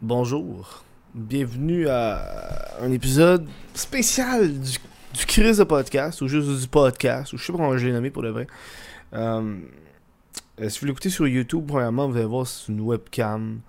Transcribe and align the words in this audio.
bonjour. 0.00 0.84
Bienvenue 1.14 1.88
à 1.88 2.76
un 2.80 2.92
épisode 2.92 3.46
spécial 3.74 4.52
du, 4.60 4.78
du 5.14 5.26
Chris 5.26 5.56
de 5.56 5.64
podcast, 5.64 6.20
ou 6.20 6.28
juste 6.28 6.48
du 6.48 6.68
podcast, 6.68 7.32
ou 7.32 7.38
je 7.38 7.44
sais 7.44 7.52
pas 7.52 7.58
comment 7.58 7.76
je 7.76 7.86
l'ai 7.86 7.92
nommé 7.92 8.10
pour 8.10 8.22
le 8.22 8.30
vrai. 8.30 8.46
Euh, 9.14 9.58
euh, 10.60 10.68
si 10.68 10.80
vous 10.80 10.86
l'écoutez 10.86 11.10
sur 11.10 11.26
YouTube, 11.26 11.64
premièrement, 11.66 12.08
vous 12.08 12.16
allez 12.16 12.26
voir 12.26 12.46
c'est 12.46 12.70
une 12.70 12.80
webcam 12.80 13.60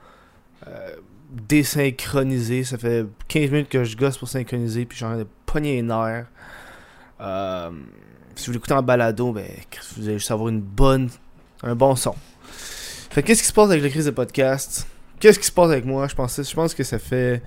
euh, 0.68 0.96
désynchronisée. 1.32 2.64
Ça 2.64 2.78
fait 2.78 3.06
15 3.28 3.52
minutes 3.52 3.70
que 3.70 3.84
je 3.84 3.98
gosse 3.98 4.18
pour 4.18 4.28
synchroniser, 4.28 4.86
puis 4.86 4.98
j'ai 4.98 5.06
envie 5.06 5.20
de 5.20 5.28
pogner 5.46 5.76
les 5.76 5.82
nerfs. 5.82 6.28
Si 8.36 8.46
vous 8.46 8.54
l'écoutez 8.54 8.74
en 8.74 8.84
balado, 8.84 9.34
ben, 9.34 9.48
vous 9.98 10.08
allez 10.08 10.20
juste 10.20 10.32
avoir 10.32 10.50
une 10.50 10.62
bonne, 10.62 11.10
un 11.64 11.76
bon 11.76 11.96
son. 11.96 12.16
Fait 13.10 13.24
qu'est-ce 13.24 13.42
qui 13.42 13.48
se 13.48 13.54
passe 13.54 13.72
avec 13.72 13.82
la 13.82 13.90
crise 13.90 14.06
de 14.06 14.12
podcast? 14.12 14.88
Qu'est-ce 15.20 15.40
qui 15.40 15.46
se 15.46 15.52
passe 15.52 15.70
avec 15.72 15.86
moi? 15.86 16.08
Je 16.08 16.16
pense, 16.16 16.42
je 16.42 16.54
pense 16.56 16.74
que 16.74 16.84
ça 16.84 16.98
fait 17.00 17.42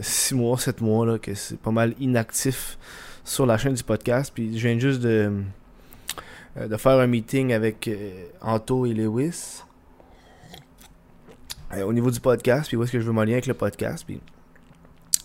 6 0.00 0.34
mois, 0.34 0.58
7 0.58 0.80
mois 0.80 1.06
là, 1.06 1.18
que 1.18 1.34
c'est 1.34 1.58
pas 1.58 1.70
mal 1.70 1.94
inactif 2.00 2.78
sur 3.24 3.46
la 3.46 3.56
chaîne 3.58 3.74
du 3.74 3.82
podcast. 3.82 4.30
Puis 4.34 4.58
je 4.58 4.68
viens 4.68 4.78
juste 4.78 5.00
de, 5.00 5.32
euh, 6.56 6.68
de 6.68 6.76
faire 6.76 6.98
un 6.98 7.06
meeting 7.06 7.52
avec 7.52 7.88
euh, 7.88 8.26
Anto 8.40 8.84
et 8.86 8.92
Lewis 8.94 9.62
euh, 11.72 11.82
au 11.84 11.92
niveau 11.92 12.10
du 12.10 12.20
podcast. 12.20 12.68
Puis 12.68 12.76
où 12.76 12.82
est-ce 12.82 12.92
que 12.92 13.00
je 13.00 13.06
veux 13.06 13.12
m'aligner 13.12 13.36
avec 13.36 13.46
le 13.46 13.54
podcast. 13.54 14.04
Puis 14.06 14.20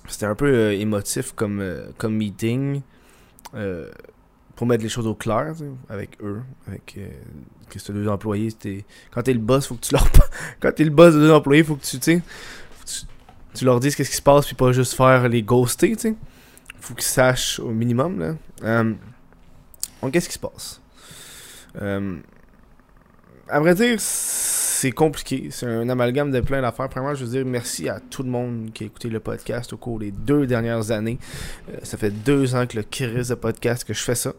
c'était 0.08 0.26
un 0.26 0.36
peu 0.36 0.48
euh, 0.54 0.74
émotif 0.74 1.32
comme, 1.34 1.60
euh, 1.60 1.88
comme 1.98 2.16
meeting. 2.16 2.82
euh, 3.56 3.90
pour 4.64 4.70
mettre 4.70 4.84
les 4.84 4.90
choses 4.90 5.08
au 5.08 5.14
clair 5.14 5.54
avec 5.90 6.12
eux, 6.24 6.42
avec 6.70 6.96
euh, 6.98 7.10
que 7.70 7.80
ces 7.80 7.92
deux 7.92 8.08
employés, 8.08 8.50
c'était 8.50 8.86
quand 9.12 9.22
t'es 9.22 9.34
le 9.34 9.40
boss, 9.40 9.68
faut 9.68 9.76
que 9.76 9.82
tu 9.82 9.94
leur 9.94 10.10
quand 10.62 10.72
t'es 10.74 10.86
le 10.86 10.90
boss 10.90 11.14
de 11.14 11.20
deux 11.20 11.32
employés, 11.34 11.66
faut 11.66 11.76
que 11.76 11.84
tu 11.84 11.98
faut 11.98 12.86
que 12.86 13.58
tu, 13.58 13.66
leur 13.66 13.82
dises 13.82 13.94
qu'est-ce 13.94 14.10
qui 14.10 14.16
se 14.16 14.22
passe 14.22 14.46
puis 14.46 14.56
pas 14.56 14.72
juste 14.72 14.94
faire 14.94 15.28
les 15.28 15.44
ghoster, 15.44 15.98
tu. 15.98 16.16
Faut 16.80 16.94
qu'ils 16.94 17.04
sachent 17.04 17.60
au 17.60 17.72
minimum 17.72 18.20
là. 18.20 18.36
Euh, 18.64 18.94
donc 20.02 20.14
qu'est-ce 20.14 20.30
qui 20.30 20.36
se 20.36 20.40
passe? 20.40 20.80
Euh, 21.82 22.20
À 23.50 23.60
vrai 23.60 23.76
dire, 23.76 24.00
c'est 24.00 24.92
compliqué, 24.92 25.50
c'est 25.52 25.66
un 25.66 25.90
amalgame 25.90 26.32
de 26.32 26.40
plein 26.40 26.62
d'affaires. 26.62 26.88
Premièrement, 26.88 27.16
je 27.16 27.26
veux 27.26 27.32
dire 27.32 27.46
merci 27.46 27.90
à 27.90 28.00
tout 28.00 28.24
le 28.24 28.30
monde 28.30 28.72
qui 28.74 28.84
a 28.84 28.88
écouté 28.88 29.10
le 29.10 29.20
podcast 29.20 29.74
au 29.74 29.78
cours 29.78 30.00
des 30.00 30.12
deux 30.12 30.48
dernières 30.48 30.92
années. 30.92 31.20
Euh, 31.70 31.80
ça 31.84 31.98
fait 31.98 32.12
deux 32.12 32.56
ans 32.56 32.66
que 32.66 32.78
le 32.78 32.84
crise 32.84 33.28
de 33.28 33.36
podcast 33.36 33.84
que 33.84 33.94
je 33.94 34.02
fais 34.02 34.16
ça. 34.16 34.34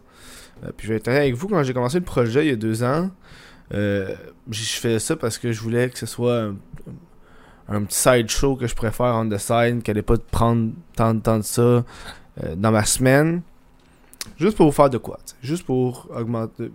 Euh, 0.65 0.71
puis 0.77 0.87
je 0.87 0.93
vais 0.93 0.99
être 0.99 1.09
avec 1.09 1.35
vous, 1.35 1.49
quand 1.49 1.63
j'ai 1.63 1.75
commencé 1.75 1.99
le 1.99 2.05
projet 2.05 2.47
il 2.47 2.49
y 2.49 2.53
a 2.53 2.57
deux 2.57 2.83
ans, 2.83 3.11
euh, 3.73 4.15
je 4.51 4.63
fais 4.63 4.99
ça 4.99 5.17
parce 5.17 5.39
que 5.39 5.53
je 5.53 5.61
voulais 5.61 5.89
que 5.89 5.99
ce 5.99 6.07
soit 6.07 6.53
un, 7.69 7.83
petit 7.85 7.99
side 7.99 8.29
show 8.29 8.57
que 8.57 8.67
je 8.67 8.75
préfère 8.75 9.15
on 9.15 9.29
the 9.29 9.39
side, 9.39 9.83
qui 9.83 9.91
allait 9.91 10.03
pas 10.03 10.17
prendre 10.19 10.73
tant 10.97 11.15
de 11.15 11.21
temps 11.21 11.39
de 11.39 11.45
ça 11.45 11.63
euh, 11.63 11.85
dans 12.57 12.71
ma 12.71 12.85
semaine. 12.85 13.43
Juste 14.39 14.57
pour 14.57 14.75
faire 14.75 14.89
de 14.89 14.97
quoi, 14.97 15.19
juste 15.43 15.65
pour 15.65 16.09
augmenter, 16.17 16.73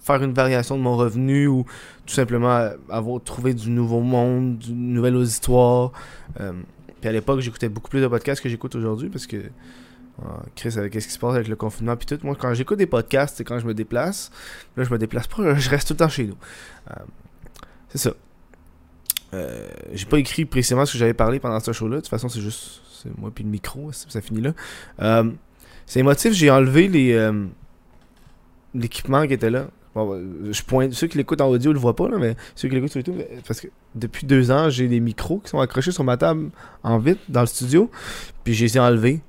faire 0.00 0.22
une 0.22 0.32
variation 0.32 0.78
de 0.78 0.82
mon 0.82 0.96
revenu 0.96 1.48
ou 1.48 1.64
tout 2.06 2.14
simplement 2.14 2.70
avoir 2.88 3.20
trouvé 3.22 3.54
du 3.54 3.70
nouveau 3.70 4.00
monde, 4.00 4.58
du 4.58 4.72
nouvel 4.72 5.16
auditoire. 5.16 5.90
Puis 6.36 7.08
à 7.08 7.12
l'époque, 7.12 7.40
j'écoutais 7.40 7.68
beaucoup 7.68 7.90
plus 7.90 8.00
de 8.00 8.06
podcasts 8.06 8.40
que 8.40 8.48
j'écoute 8.48 8.76
aujourd'hui 8.76 9.08
parce 9.08 9.26
que 9.26 9.36
Chris, 10.54 10.74
avec 10.76 10.92
qu'est-ce 10.92 11.06
qui 11.06 11.12
se 11.12 11.18
passe 11.18 11.34
avec 11.34 11.48
le 11.48 11.56
confinement 11.56 11.96
puis 11.96 12.06
tout. 12.06 12.18
Moi, 12.24 12.36
quand 12.38 12.54
j'écoute 12.54 12.78
des 12.78 12.86
podcasts, 12.86 13.36
c'est 13.36 13.44
quand 13.44 13.58
je 13.58 13.66
me 13.66 13.74
déplace. 13.74 14.30
Là, 14.76 14.84
je 14.84 14.90
me 14.90 14.98
déplace 14.98 15.26
pas, 15.26 15.54
je 15.54 15.70
reste 15.70 15.88
tout 15.88 15.94
le 15.94 15.98
temps 15.98 16.08
chez 16.08 16.24
nous. 16.24 16.36
Euh, 16.90 16.94
c'est 17.88 17.98
ça. 17.98 18.12
Euh, 19.34 19.68
j'ai 19.92 20.06
pas 20.06 20.18
écrit 20.18 20.44
précisément 20.44 20.86
ce 20.86 20.92
que 20.92 20.98
j'avais 20.98 21.14
parlé 21.14 21.40
pendant 21.40 21.60
ce 21.60 21.72
show-là. 21.72 21.96
De 21.96 22.00
toute 22.00 22.08
façon, 22.08 22.28
c'est 22.28 22.40
juste 22.40 22.82
moi 23.18 23.30
puis 23.34 23.44
le 23.44 23.50
micro, 23.50 23.92
ça 23.92 24.20
finit 24.20 24.40
là. 24.40 24.52
Euh, 25.00 25.30
c'est 25.86 26.00
émotif, 26.00 26.32
j'ai 26.32 26.50
enlevé 26.50 26.88
les 26.88 27.12
euh, 27.12 27.46
l'équipement 28.74 29.26
qui 29.26 29.34
était 29.34 29.50
là. 29.50 29.68
Euh, 29.96 30.52
je 30.52 30.62
pointe, 30.62 30.92
ceux 30.92 31.06
qui 31.06 31.16
l'écoutent 31.16 31.40
en 31.40 31.48
audio 31.48 31.72
le 31.72 31.78
voient 31.78 31.96
pas, 31.96 32.08
là, 32.08 32.18
mais 32.18 32.36
ceux 32.54 32.68
qui 32.68 32.74
l'écoutent 32.74 32.90
sur 32.90 32.98
YouTube, 32.98 33.18
euh, 33.18 33.40
parce 33.46 33.60
que 33.60 33.68
depuis 33.94 34.26
deux 34.26 34.50
ans, 34.50 34.68
j'ai 34.68 34.88
des 34.88 35.00
micros 35.00 35.38
qui 35.38 35.50
sont 35.50 35.60
accrochés 35.60 35.92
sur 35.92 36.04
ma 36.04 36.16
table 36.16 36.50
en 36.82 36.98
vite 36.98 37.18
dans 37.28 37.40
le 37.40 37.46
studio, 37.46 37.90
puis 38.44 38.52
je 38.52 38.64
les 38.64 38.76
ai 38.76 38.80
enlevés 38.80 39.20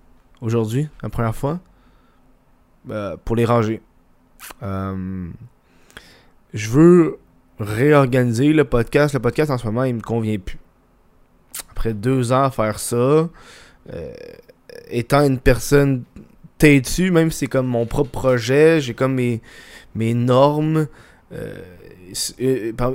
aujourd'hui, 0.42 0.88
la 1.04 1.10
première 1.10 1.36
fois, 1.36 1.60
euh, 2.90 3.18
pour 3.24 3.36
les 3.36 3.46
ranger. 3.46 3.82
Euh, 4.64 5.28
je 6.54 6.70
veux 6.70 7.18
réorganiser 7.60 8.54
le 8.54 8.64
podcast. 8.64 9.14
Le 9.14 9.20
podcast 9.20 9.52
en 9.52 9.58
ce 9.58 9.66
moment, 9.66 9.84
il 9.84 9.96
me 9.96 10.02
convient 10.02 10.38
plus. 10.38 10.60
Après 11.72 11.94
deux 11.94 12.32
ans 12.32 12.44
à 12.44 12.52
faire 12.52 12.80
ça, 12.80 12.96
euh, 12.96 13.30
étant 14.90 15.26
une 15.26 15.40
personne 15.40 16.04
têtue, 16.58 17.12
même 17.12 17.32
si 17.32 17.40
c'est 17.40 17.48
comme 17.48 17.68
mon 17.68 17.86
propre 17.86 18.12
projet, 18.12 18.80
j'ai 18.82 18.94
comme 18.94 19.16
mes, 19.16 19.42
mes 19.96 20.14
normes. 20.14 20.88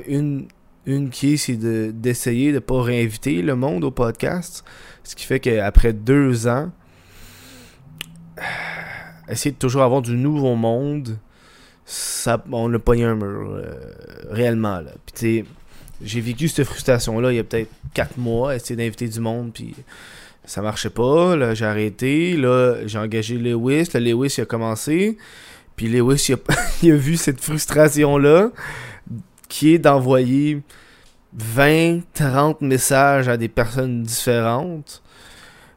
une, 0.06 0.47
une 0.86 1.10
qui 1.10 1.34
est, 1.34 1.36
c'est 1.36 1.56
de- 1.56 1.92
d'essayer 1.94 2.53
de 2.53 2.59
pas 2.59 2.82
réinviter 2.82 3.42
le 3.42 3.54
monde 3.54 3.84
au 3.84 3.91
podcast. 3.91 4.64
Ce 5.04 5.14
qui 5.14 5.24
fait 5.26 5.41
qu'après 5.41 5.92
deux 5.92 6.47
ans, 6.48 6.70
essayer 9.28 9.53
de 9.53 9.59
toujours 9.59 9.82
avoir 9.82 10.03
du 10.03 10.16
nouveau 10.16 10.54
monde, 10.54 11.19
ça, 11.84 12.43
on 12.50 12.72
a 12.72 12.78
pogné 12.78 13.04
un 13.04 13.15
mur, 13.15 13.50
euh, 13.50 13.75
réellement. 14.31 14.81
Là. 14.81 14.93
Puis 15.06 15.44
j'ai 16.03 16.20
vécu 16.20 16.48
cette 16.48 16.66
frustration-là 16.66 17.32
il 17.32 17.37
y 17.37 17.38
a 17.38 17.44
peut-être 17.44 17.71
4 17.94 18.19
mois, 18.19 18.54
essayer 18.54 18.76
d'inviter 18.76 19.09
du 19.09 19.21
monde, 19.21 19.53
puis 19.53 19.75
ça 20.44 20.62
marchait 20.62 20.91
pas. 20.91 21.37
Là, 21.37 21.54
j'ai 21.54 21.65
arrêté. 21.65 22.37
Là, 22.37 22.87
j'ai 22.87 22.98
engagé 22.98 23.37
Lewis. 23.37 23.88
Lewis, 23.94 24.41
a 24.41 24.44
commencé. 24.44 25.19
Puis 25.76 25.88
Lewis, 25.88 26.32
a, 26.32 26.37
il 26.82 26.92
a 26.92 26.97
vu 26.97 27.16
cette 27.16 27.41
frustration-là, 27.41 28.50
qui 29.48 29.75
est 29.75 29.78
d'envoyer 29.78 30.62
20, 31.34 32.00
30 32.15 32.60
messages 32.62 33.28
à 33.28 33.37
des 33.37 33.48
personnes 33.48 34.03
différentes, 34.03 35.03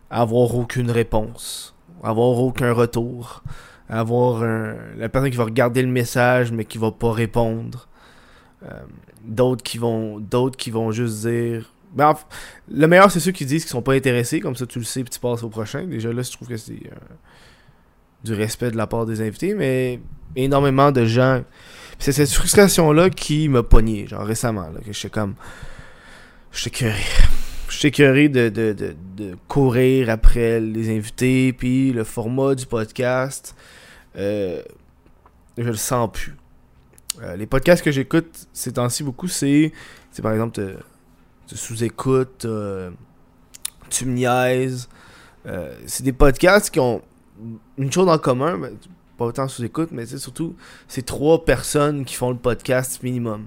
avoir 0.09 0.55
aucune 0.55 0.91
réponse, 0.91 1.75
avoir 2.05 2.38
aucun 2.39 2.71
retour, 2.71 3.43
avoir 3.89 4.43
un- 4.43 4.75
la 4.97 5.09
personne 5.09 5.29
qui 5.31 5.38
va 5.38 5.45
regarder 5.45 5.81
le 5.81 5.88
message 5.89 6.51
mais 6.51 6.66
qui 6.66 6.77
va 6.77 6.91
pas 6.91 7.11
répondre. 7.11 7.88
Euh, 8.63 8.69
d'autres 9.23 9.63
qui 9.63 9.77
vont 9.77 10.19
d'autres 10.19 10.57
qui 10.57 10.71
vont 10.71 10.91
juste 10.91 11.25
dire 11.27 11.71
ben, 11.94 12.13
le 12.71 12.88
meilleur 12.88 13.09
c'est 13.11 13.19
ceux 13.19 13.31
qui 13.31 13.45
disent 13.45 13.63
qu'ils 13.63 13.71
sont 13.71 13.81
pas 13.81 13.94
intéressés 13.94 14.39
comme 14.39 14.55
ça 14.55 14.65
tu 14.65 14.79
le 14.79 14.85
sais 14.85 15.03
puis 15.03 15.09
tu 15.11 15.19
passes 15.19 15.44
au 15.44 15.49
prochain. 15.49 15.85
Déjà 15.85 16.11
là 16.13 16.21
je 16.21 16.31
trouve 16.31 16.47
que 16.47 16.57
c'est 16.57 16.73
euh, 16.73 16.95
du 18.23 18.33
respect 18.33 18.71
de 18.71 18.77
la 18.77 18.88
part 18.88 19.05
des 19.05 19.21
invités 19.21 19.53
mais 19.53 19.99
énormément 20.35 20.91
de 20.91 21.05
gens 21.05 21.44
c'est 21.99 22.11
cette 22.11 22.31
frustration 22.31 22.91
là 22.91 23.09
qui 23.09 23.47
m'a 23.49 23.63
pogné 23.63 24.07
genre 24.07 24.25
récemment 24.25 24.69
là 24.69 24.79
que 24.85 24.91
j'étais 24.94 25.09
comme 25.09 25.35
j'étais 26.51 26.91
curé 27.65 27.77
j'étais 27.79 27.91
curé 27.91 28.29
de, 28.29 28.49
de, 28.49 28.73
de, 28.73 28.95
de 29.17 29.35
courir 29.47 30.09
après 30.09 30.59
les 30.59 30.95
invités 30.95 31.53
puis 31.53 31.91
le 31.91 32.03
format 32.03 32.55
du 32.55 32.65
podcast 32.65 33.55
euh, 34.17 34.61
je 35.57 35.63
le 35.63 35.75
sens 35.75 36.09
plus 36.11 36.35
euh, 37.21 37.35
les 37.35 37.45
podcasts 37.45 37.83
que 37.83 37.91
j'écoute 37.91 38.47
ces 38.51 38.73
temps-ci 38.73 39.03
beaucoup, 39.03 39.27
c'est 39.27 39.71
par 40.21 40.33
exemple 40.33 40.77
sous-écoute, 41.47 42.43
euh, 42.45 42.91
tu 43.89 44.05
me 44.05 44.13
niaises. 44.13 44.89
C'est 45.85 46.03
des 46.03 46.11
podcasts 46.11 46.71
qui 46.71 46.79
ont 46.79 47.01
une 47.77 47.91
chose 47.91 48.09
en 48.09 48.17
commun, 48.17 48.59
pas 49.17 49.25
autant 49.25 49.47
sous-écoute, 49.47 49.89
mais 49.91 50.05
surtout 50.05 50.55
c'est 50.87 51.05
trois 51.05 51.45
personnes 51.45 52.05
qui 52.05 52.15
font 52.15 52.31
le 52.31 52.37
podcast 52.37 53.03
minimum. 53.03 53.45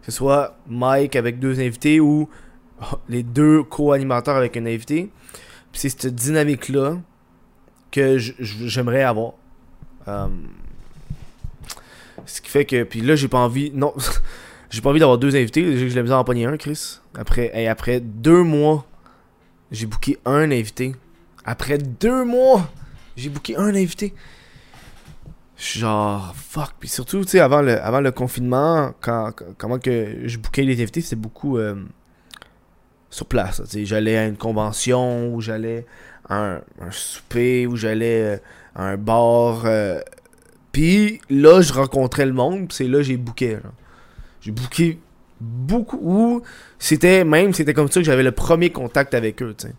Que 0.00 0.06
ce 0.06 0.18
soit 0.18 0.58
Mike 0.68 1.16
avec 1.16 1.38
deux 1.38 1.60
invités 1.60 2.00
ou 2.00 2.28
les 3.08 3.22
deux 3.22 3.62
co-animateurs 3.62 4.36
avec 4.36 4.56
un 4.56 4.66
invité. 4.66 5.10
C'est 5.72 5.88
cette 5.88 6.14
dynamique-là 6.14 6.98
que 7.90 8.18
j'aimerais 8.18 9.02
avoir. 9.02 9.32
Euh, 10.08 10.26
ce 12.26 12.40
qui 12.40 12.50
fait 12.50 12.64
que. 12.64 12.82
Puis 12.84 13.00
là, 13.00 13.16
j'ai 13.16 13.28
pas 13.28 13.38
envie. 13.38 13.70
Non. 13.74 13.94
j'ai 14.70 14.80
pas 14.80 14.90
envie 14.90 15.00
d'avoir 15.00 15.18
deux 15.18 15.34
invités. 15.36 15.76
J'ai 15.76 15.88
la 15.90 16.02
misère 16.02 16.16
à 16.16 16.20
en 16.20 16.24
pogner 16.24 16.46
un, 16.46 16.56
Chris. 16.56 16.98
Après, 17.14 17.50
et 17.54 17.68
après 17.68 18.00
deux 18.00 18.42
mois, 18.42 18.86
j'ai 19.70 19.86
booké 19.86 20.18
un 20.24 20.50
invité. 20.50 20.94
Après 21.44 21.78
deux 21.78 22.24
mois, 22.24 22.70
j'ai 23.16 23.28
booké 23.28 23.56
un 23.56 23.74
invité. 23.74 24.14
Genre, 25.56 26.34
fuck. 26.36 26.72
Puis 26.80 26.88
surtout, 26.88 27.22
tu 27.24 27.30
sais, 27.32 27.40
avant 27.40 27.62
le, 27.62 27.80
avant 27.80 28.00
le 28.00 28.10
confinement, 28.10 28.92
quand- 29.00 29.32
comment 29.58 29.78
que 29.78 30.18
je 30.24 30.38
bookais 30.38 30.62
les 30.62 30.80
invités, 30.82 31.00
c'était 31.00 31.16
beaucoup 31.16 31.56
euh, 31.58 31.76
sur 33.12 33.26
place. 33.26 33.62
J'allais 33.84 34.16
à 34.16 34.26
une 34.26 34.36
convention, 34.38 35.32
ou 35.34 35.40
j'allais 35.40 35.84
à 36.28 36.56
un, 36.56 36.60
souper, 36.90 37.66
ou 37.66 37.76
j'allais 37.76 38.22
euh, 38.22 38.36
à 38.74 38.86
un 38.88 38.96
bar. 38.96 39.62
euh, 39.66 40.00
puis 40.72 41.20
là, 41.28 41.60
je 41.60 41.72
rencontrais 41.74 42.24
le 42.24 42.32
monde, 42.32 42.72
c'est 42.72 42.88
là 42.88 43.02
j'ai 43.02 43.18
booké. 43.18 43.58
J'ai 44.40 44.50
booké 44.50 44.98
beaucoup. 45.40 45.98
Ou 46.00 46.42
c'était 46.78 47.22
même, 47.24 47.52
c'était 47.52 47.74
comme 47.74 47.88
ça 47.88 48.00
que 48.00 48.06
j'avais 48.06 48.22
le 48.22 48.32
premier 48.32 48.70
contact 48.70 49.12
avec 49.14 49.42
eux, 49.42 49.54
tu 49.56 49.68
sais. 49.68 49.74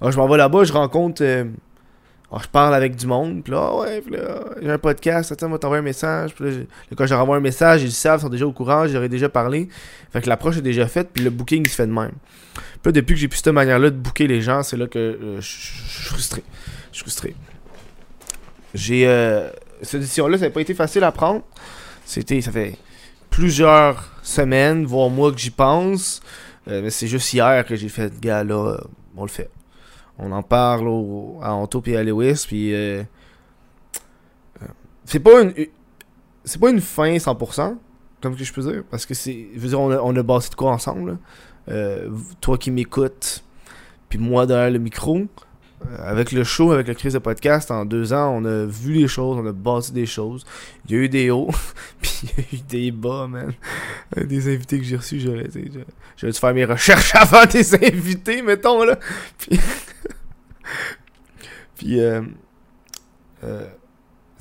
Alors, 0.00 0.12
je 0.12 0.16
m'en 0.18 0.28
vais 0.28 0.38
là-bas, 0.38 0.64
je 0.64 0.72
rencontre. 0.72 1.22
euh, 1.22 1.44
alors, 2.30 2.44
je 2.44 2.48
parle 2.48 2.74
avec 2.74 2.94
du 2.94 3.08
monde, 3.08 3.42
puis 3.42 3.52
là, 3.52 3.74
ouais, 3.74 4.00
puis 4.00 4.14
là, 4.14 4.44
j'ai 4.62 4.70
un 4.70 4.78
podcast, 4.78 5.32
attends, 5.32 5.48
va 5.48 5.58
t'envoyer 5.58 5.80
un 5.80 5.84
message. 5.84 6.32
Puis 6.34 6.44
là, 6.48 6.64
quand 6.96 7.04
je 7.04 7.10
leur 7.12 7.22
envoie 7.22 7.36
un 7.36 7.40
message, 7.40 7.82
ils 7.82 7.86
le 7.86 7.90
savent, 7.90 8.20
ils 8.20 8.22
sont 8.22 8.28
déjà 8.28 8.46
au 8.46 8.52
courant, 8.52 8.86
j'aurais 8.86 9.08
déjà 9.08 9.28
parlé. 9.28 9.68
Fait 10.12 10.20
que 10.20 10.28
l'approche 10.28 10.58
est 10.58 10.62
déjà 10.62 10.86
faite, 10.86 11.10
puis 11.12 11.24
le 11.24 11.30
booking, 11.30 11.64
il 11.64 11.68
se 11.68 11.74
fait 11.74 11.88
de 11.88 11.92
même. 11.92 12.12
Puis 12.54 12.80
là, 12.84 12.92
depuis 12.92 13.14
que 13.14 13.20
j'ai 13.20 13.26
plus 13.26 13.38
cette 13.38 13.52
manière-là 13.52 13.90
de 13.90 13.96
booker 13.96 14.28
les 14.28 14.42
gens, 14.42 14.62
c'est 14.62 14.76
là 14.76 14.86
que 14.86 14.98
euh, 14.98 15.40
je 15.40 15.46
suis 15.46 16.04
frustré. 16.04 16.44
Je 16.92 16.96
suis 16.96 17.02
frustré. 17.02 17.34
J'ai. 18.74 19.08
Euh, 19.08 19.50
cette 19.82 20.00
décision-là, 20.00 20.38
ça 20.38 20.44
n'a 20.44 20.50
pas 20.50 20.60
été 20.60 20.74
facile 20.74 21.02
à 21.02 21.10
prendre. 21.10 21.42
C'était. 22.04 22.40
Ça 22.40 22.52
fait 22.52 22.76
plusieurs 23.30 24.12
semaines, 24.22 24.84
voire 24.84 25.08
mois 25.10 25.32
que 25.32 25.38
j'y 25.38 25.50
pense. 25.50 26.20
Euh, 26.68 26.82
mais 26.82 26.90
c'est 26.90 27.06
juste 27.06 27.32
hier 27.32 27.64
que 27.64 27.74
j'ai 27.74 27.88
fait, 27.88 28.18
gars, 28.20 28.44
là, 28.44 28.54
euh, 28.54 28.78
on 29.16 29.22
le 29.22 29.30
fait. 29.30 29.50
On 30.20 30.32
en 30.32 30.42
parle 30.42 30.88
au, 30.88 31.38
à 31.42 31.52
Anto 31.52 31.82
et 31.86 31.96
à 31.96 32.02
Lewis, 32.04 32.44
puis. 32.46 32.74
euh, 32.74 33.02
c'est 35.04 35.20
pas 35.20 35.42
une. 35.42 35.52
C'est 36.44 36.60
pas 36.60 36.70
une 36.70 36.80
fin 36.80 37.14
100%, 37.16 37.76
comme 38.22 38.34
que 38.36 38.44
je 38.44 38.52
peux 38.52 38.62
dire, 38.62 38.82
parce 38.90 39.06
que 39.06 39.14
c'est. 39.14 39.48
Je 39.54 39.58
veux 39.60 39.68
dire, 39.68 39.80
on 39.80 39.90
a, 39.90 39.98
on 39.98 40.14
a 40.16 40.22
bâti 40.22 40.50
de 40.50 40.54
quoi 40.54 40.72
ensemble. 40.72 41.18
Euh, 41.68 42.08
toi 42.40 42.56
qui 42.58 42.70
m'écoutes, 42.70 43.44
puis 44.08 44.18
moi 44.18 44.46
derrière 44.46 44.70
le 44.70 44.78
micro. 44.78 45.18
Euh, 45.18 45.96
avec 46.10 46.32
le 46.32 46.44
show, 46.44 46.72
avec 46.72 46.88
le 46.88 46.94
crise 46.94 47.14
de 47.14 47.18
podcast, 47.18 47.70
en 47.70 47.86
deux 47.86 48.12
ans, 48.12 48.34
on 48.36 48.44
a 48.44 48.66
vu 48.66 48.92
les 48.92 49.08
choses, 49.08 49.38
on 49.38 49.46
a 49.46 49.52
bâti 49.52 49.92
des 49.92 50.04
choses. 50.04 50.44
Il 50.86 50.94
y 50.94 50.98
a 50.98 51.02
eu 51.02 51.08
des 51.08 51.30
hauts, 51.30 51.50
puis 52.02 52.20
il 52.22 52.28
y 52.28 52.32
a 52.32 52.44
eu 52.52 52.62
des 52.68 52.90
bas, 52.90 53.26
man. 53.26 53.52
Euh, 54.18 54.24
Des 54.24 54.52
invités 54.52 54.78
que 54.78 54.84
j'ai 54.84 54.96
reçus, 54.96 55.20
j'aurais 55.20 55.48
dû 55.48 56.32
faire 56.32 56.54
mes 56.54 56.66
recherches 56.66 57.14
avant 57.14 57.46
des 57.46 57.74
invités, 57.74 58.42
mettons, 58.42 58.84
là. 58.84 58.98
Puis, 59.38 59.58
puis 61.80 61.98
euh, 61.98 62.20
euh, 63.42 63.66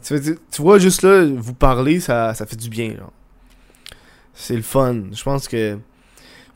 tu, 0.03 0.62
vois, 0.62 0.77
juste 0.77 1.03
là, 1.03 1.24
vous 1.24 1.53
parler, 1.53 2.01
ça, 2.01 2.33
ça 2.33 2.45
fait 2.45 2.57
du 2.57 2.68
bien. 2.68 2.95
C'est 4.33 4.57
le 4.57 4.62
fun. 4.62 5.03
Je 5.13 5.24
pense 5.24 5.47
que. 5.47 5.77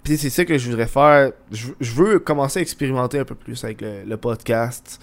Puis 0.03 0.17
c'est 0.17 0.29
ça 0.29 0.43
que 0.43 0.57
je 0.57 0.69
voudrais 0.69 0.87
faire. 0.87 1.31
Je, 1.51 1.71
veux 1.93 2.19
commencer 2.19 2.59
à 2.59 2.61
expérimenter 2.61 3.17
un 3.17 3.23
peu 3.23 3.33
plus 3.33 3.63
avec 3.63 3.79
le, 3.79 4.17
podcast. 4.17 5.01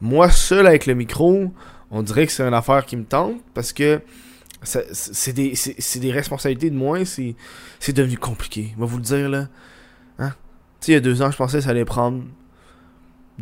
Moi, 0.00 0.30
seul 0.30 0.66
avec 0.66 0.86
le 0.86 0.94
micro, 0.94 1.52
on 1.90 2.02
dirait 2.02 2.24
que 2.24 2.32
c'est 2.32 2.42
une 2.42 2.54
affaire 2.54 2.86
qui 2.86 2.96
me 2.96 3.04
tente 3.04 3.42
parce 3.52 3.74
que 3.74 4.00
c'est 4.62 5.34
des, 5.34 5.52
des 5.96 6.12
responsabilités 6.12 6.70
de 6.70 6.76
moins. 6.76 7.04
C'est 7.04 7.34
c'est 7.78 7.92
devenu 7.92 8.16
compliqué. 8.16 8.72
On 8.78 8.80
va 8.80 8.86
vous 8.86 8.96
le 8.96 9.02
dire, 9.02 9.28
là. 9.28 9.48
Hein? 10.18 10.32
Tu 10.80 10.86
sais, 10.86 10.92
il 10.92 10.94
y 10.94 10.98
a 10.98 11.00
deux 11.00 11.20
ans, 11.20 11.30
je 11.30 11.36
pensais 11.36 11.58
que 11.58 11.64
ça 11.64 11.70
allait 11.70 11.84
prendre 11.84 12.24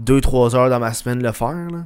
2-3 0.01 0.55
heures 0.57 0.71
dans 0.71 0.81
ma 0.81 0.93
semaine 0.93 1.23
le 1.23 1.33
faire, 1.33 1.71
là. 1.71 1.85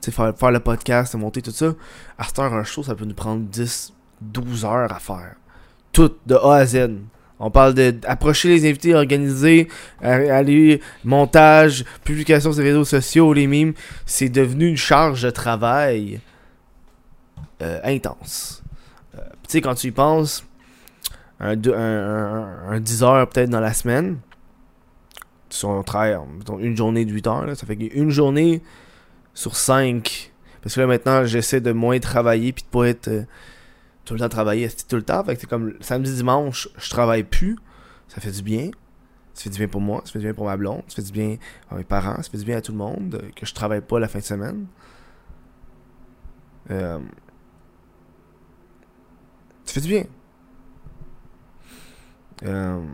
Tu 0.00 0.06
sais, 0.06 0.12
faire, 0.12 0.36
faire 0.36 0.50
le 0.52 0.60
podcast, 0.60 1.14
monter 1.16 1.42
tout 1.42 1.50
ça. 1.50 1.72
À 2.18 2.24
cette 2.24 2.38
heure, 2.38 2.52
un 2.54 2.64
show, 2.64 2.82
ça 2.82 2.94
peut 2.94 3.04
nous 3.04 3.14
prendre 3.14 3.44
10-12 3.50 4.64
heures 4.64 4.92
à 4.92 4.98
faire. 5.00 5.34
Tout, 5.92 6.12
de 6.26 6.34
A 6.36 6.54
à 6.56 6.66
Z. 6.66 6.90
On 7.40 7.50
parle 7.50 7.74
de 7.74 7.94
approcher 8.06 8.48
les 8.48 8.68
invités, 8.68 8.94
organiser, 8.94 9.68
aller, 10.00 10.80
montage, 11.04 11.84
publication 12.04 12.52
sur 12.52 12.62
les 12.62 12.68
réseaux 12.70 12.84
sociaux, 12.84 13.32
les 13.32 13.46
mimes. 13.46 13.74
C'est 14.06 14.28
devenu 14.28 14.66
une 14.68 14.76
charge 14.76 15.22
de 15.22 15.30
travail 15.30 16.20
euh, 17.62 17.80
intense. 17.84 18.62
Euh, 19.16 19.20
tu 19.42 19.52
sais, 19.52 19.60
quand 19.60 19.74
tu 19.74 19.88
y 19.88 19.90
penses, 19.92 20.44
un- 21.40 21.56
un 22.70 22.80
10 22.80 23.02
heures 23.04 23.28
peut-être 23.28 23.50
dans 23.50 23.60
la 23.60 23.72
semaine, 23.72 24.18
si 25.50 25.64
on 25.64 25.82
travaille 25.82 26.18
mettons, 26.36 26.58
une 26.58 26.76
journée 26.76 27.04
de 27.04 27.12
8 27.12 27.26
heures, 27.26 27.46
là, 27.46 27.54
ça 27.54 27.66
fait 27.66 27.74
une 27.74 28.10
journée 28.10 28.62
sur 29.34 29.56
5. 29.56 30.32
Parce 30.62 30.74
que 30.74 30.80
là 30.80 30.86
maintenant, 30.86 31.24
j'essaie 31.24 31.60
de 31.60 31.72
moins 31.72 31.98
travailler 31.98 32.52
puis 32.52 32.64
de 32.64 32.68
pas 32.68 32.88
être 32.88 33.08
euh, 33.08 33.22
tout 34.04 34.14
le 34.14 34.20
temps 34.20 34.28
travailler 34.28 34.68
tout 34.88 34.96
le 34.96 35.02
temps. 35.02 35.22
Fait 35.24 35.34
que 35.34 35.40
c'est 35.40 35.46
comme 35.48 35.74
samedi, 35.80 36.14
dimanche, 36.14 36.68
je 36.76 36.90
travaille 36.90 37.24
plus. 37.24 37.56
Ça 38.08 38.20
fait 38.20 38.30
du 38.30 38.42
bien. 38.42 38.70
Ça 39.34 39.44
fait 39.44 39.50
du 39.50 39.58
bien 39.58 39.68
pour 39.68 39.80
moi, 39.80 40.02
ça 40.04 40.12
fait 40.12 40.18
du 40.18 40.24
bien 40.24 40.34
pour 40.34 40.46
ma 40.46 40.56
blonde, 40.56 40.82
ça 40.88 40.96
fait 40.96 41.02
du 41.02 41.12
bien 41.12 41.36
à 41.70 41.76
mes 41.76 41.84
parents, 41.84 42.16
ça 42.16 42.28
fait 42.28 42.38
du 42.38 42.44
bien 42.44 42.56
à 42.56 42.60
tout 42.60 42.72
le 42.72 42.78
monde 42.78 43.22
que 43.36 43.46
je 43.46 43.54
travaille 43.54 43.82
pas 43.82 44.00
la 44.00 44.08
fin 44.08 44.18
de 44.18 44.24
semaine. 44.24 44.66
Euh, 46.72 46.98
ça 49.64 49.74
fait 49.74 49.80
du 49.80 49.88
bien. 49.88 50.04
Euh, 52.42 52.84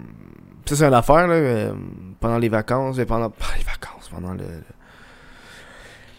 ça, 0.67 0.77
c'est 0.77 0.85
une 0.87 0.95
affaire, 0.95 1.27
là, 1.27 1.35
euh, 1.35 1.73
pendant 2.21 2.39
les 2.39 2.49
vacances, 2.49 2.99
pendant, 3.07 3.27
les 3.59 3.65
vacances, 3.65 4.09
pendant 4.11 4.33
le, 4.33 4.39
le- 4.39 4.63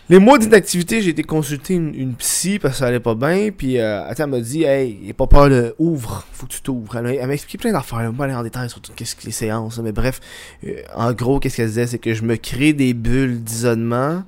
les 0.08 0.20
mois 0.20 0.38
d'inactivité, 0.38 1.02
j'ai 1.02 1.10
été 1.10 1.24
consulter 1.24 1.74
une, 1.74 2.14
psy 2.14 2.60
parce 2.60 2.76
que 2.76 2.80
ça 2.82 2.86
allait 2.88 3.00
pas 3.00 3.16
bien, 3.16 3.50
puis 3.50 3.80
euh, 3.80 4.04
elle 4.16 4.28
m'a 4.28 4.40
dit, 4.40 4.64
hey, 4.64 5.00
y'a 5.04 5.14
pas 5.16 5.26
peur 5.26 5.50
de 5.50 5.74
ouvre, 5.80 6.24
faut 6.32 6.46
que 6.46 6.52
tu 6.52 6.62
t'ouvres. 6.62 6.96
Elle, 6.98 7.26
m'a- 7.28 7.34
expliqué 7.34 7.58
plein 7.58 7.72
d'affaires, 7.72 8.02
m'a 8.12 8.18
pas 8.20 8.26
aller 8.26 8.36
en 8.36 8.44
détail 8.44 8.70
sur 8.70 8.80
tout 8.82 8.92
qu'est-ce 8.96 9.16
que 9.16 9.26
les 9.26 9.32
séances, 9.32 9.80
mais 9.80 9.92
bref, 9.92 10.20
euh, 10.64 10.76
en 10.96 11.12
gros, 11.14 11.40
qu'est-ce 11.40 11.58
qu'elle 11.58 11.68
disait, 11.70 11.88
c'est 11.88 11.98
que 11.98 12.14
je 12.14 12.22
me 12.22 12.36
crée 12.36 12.74
des 12.74 12.94
bulles 12.94 13.44
d'isolement, 13.44 14.24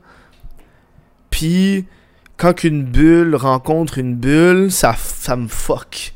puis 1.30 1.86
quand 2.38 2.54
qu'une 2.54 2.84
bulle 2.84 3.36
rencontre 3.36 3.98
une 4.00 4.16
bulle, 4.16 4.72
ça, 4.72 4.96
ça 4.98 5.36
me 5.36 5.48
fuck. 5.48 5.90
Tu 5.92 6.12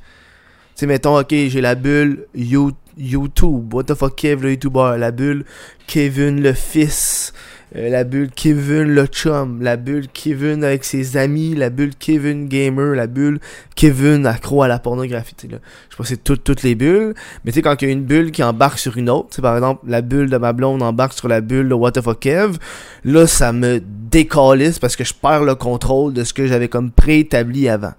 sais, 0.76 0.88
mettons, 0.88 1.20
ok, 1.20 1.30
j'ai 1.30 1.62
la 1.62 1.76
bulle 1.76 2.26
You- 2.34 2.72
YouTube, 2.98 3.74
what 3.74 3.84
the 3.84 3.96
Kev 4.16 4.44
le 4.44 4.52
YouTuber, 4.52 4.96
la 4.98 5.12
bulle 5.12 5.46
Kevin 5.88 6.42
le 6.42 6.54
fils, 6.54 7.34
euh, 7.76 7.90
la 7.90 8.04
bulle 8.04 8.30
Kevin 8.32 8.84
le 8.84 9.06
chum, 9.06 9.62
la 9.62 9.78
bulle 9.78 10.08
Kevin 10.08 10.64
avec 10.64 10.84
ses 10.84 11.18
amis, 11.18 11.56
la 11.56 11.70
bulle 11.70 11.96
Kevin 11.96 12.48
gamer, 12.48 12.96
la 12.96 13.08
bulle 13.08 13.40
Kevin 13.76 14.26
accro 14.26 14.64
à 14.64 14.68
la 14.68 14.80
pornographie, 14.80 15.36
là. 15.50 15.58
Je 15.90 15.96
pas 15.96 16.04
si 16.04 16.12
c'est 16.12 16.24
toutes, 16.24 16.44
toutes 16.44 16.64
les 16.64 16.76
bulles, 16.76 17.14
mais 17.44 17.52
tu 17.52 17.56
sais, 17.56 17.62
quand 17.62 17.82
il 17.82 17.86
y 17.86 17.90
a 17.90 17.92
une 17.94 18.04
bulle 18.04 18.32
qui 18.32 18.44
embarque 18.44 18.80
sur 18.80 18.98
une 18.98 19.10
autre, 19.10 19.42
par 19.42 19.56
exemple, 19.56 19.86
la 19.88 20.02
bulle 20.02 20.30
de 20.30 20.38
ma 20.38 20.54
blonde 20.54 20.84
embarque 20.84 21.14
sur 21.14 21.28
la 21.28 21.42
bulle 21.42 21.70
de 21.70 21.74
What 21.74 21.94
the 21.94 22.02
fuck 22.02 22.20
Kev, 22.20 22.58
là, 23.06 23.26
ça 23.28 23.54
me 23.54 23.82
décalisse 23.82 24.80
parce 24.80 24.96
que 24.96 25.04
je 25.04 25.14
perds 25.14 25.44
le 25.44 25.56
contrôle 25.56 26.14
de 26.14 26.24
ce 26.24 26.34
que 26.34 26.48
j'avais 26.48 26.68
comme 26.68 26.92
préétabli 26.92 27.70
avant. 27.70 27.94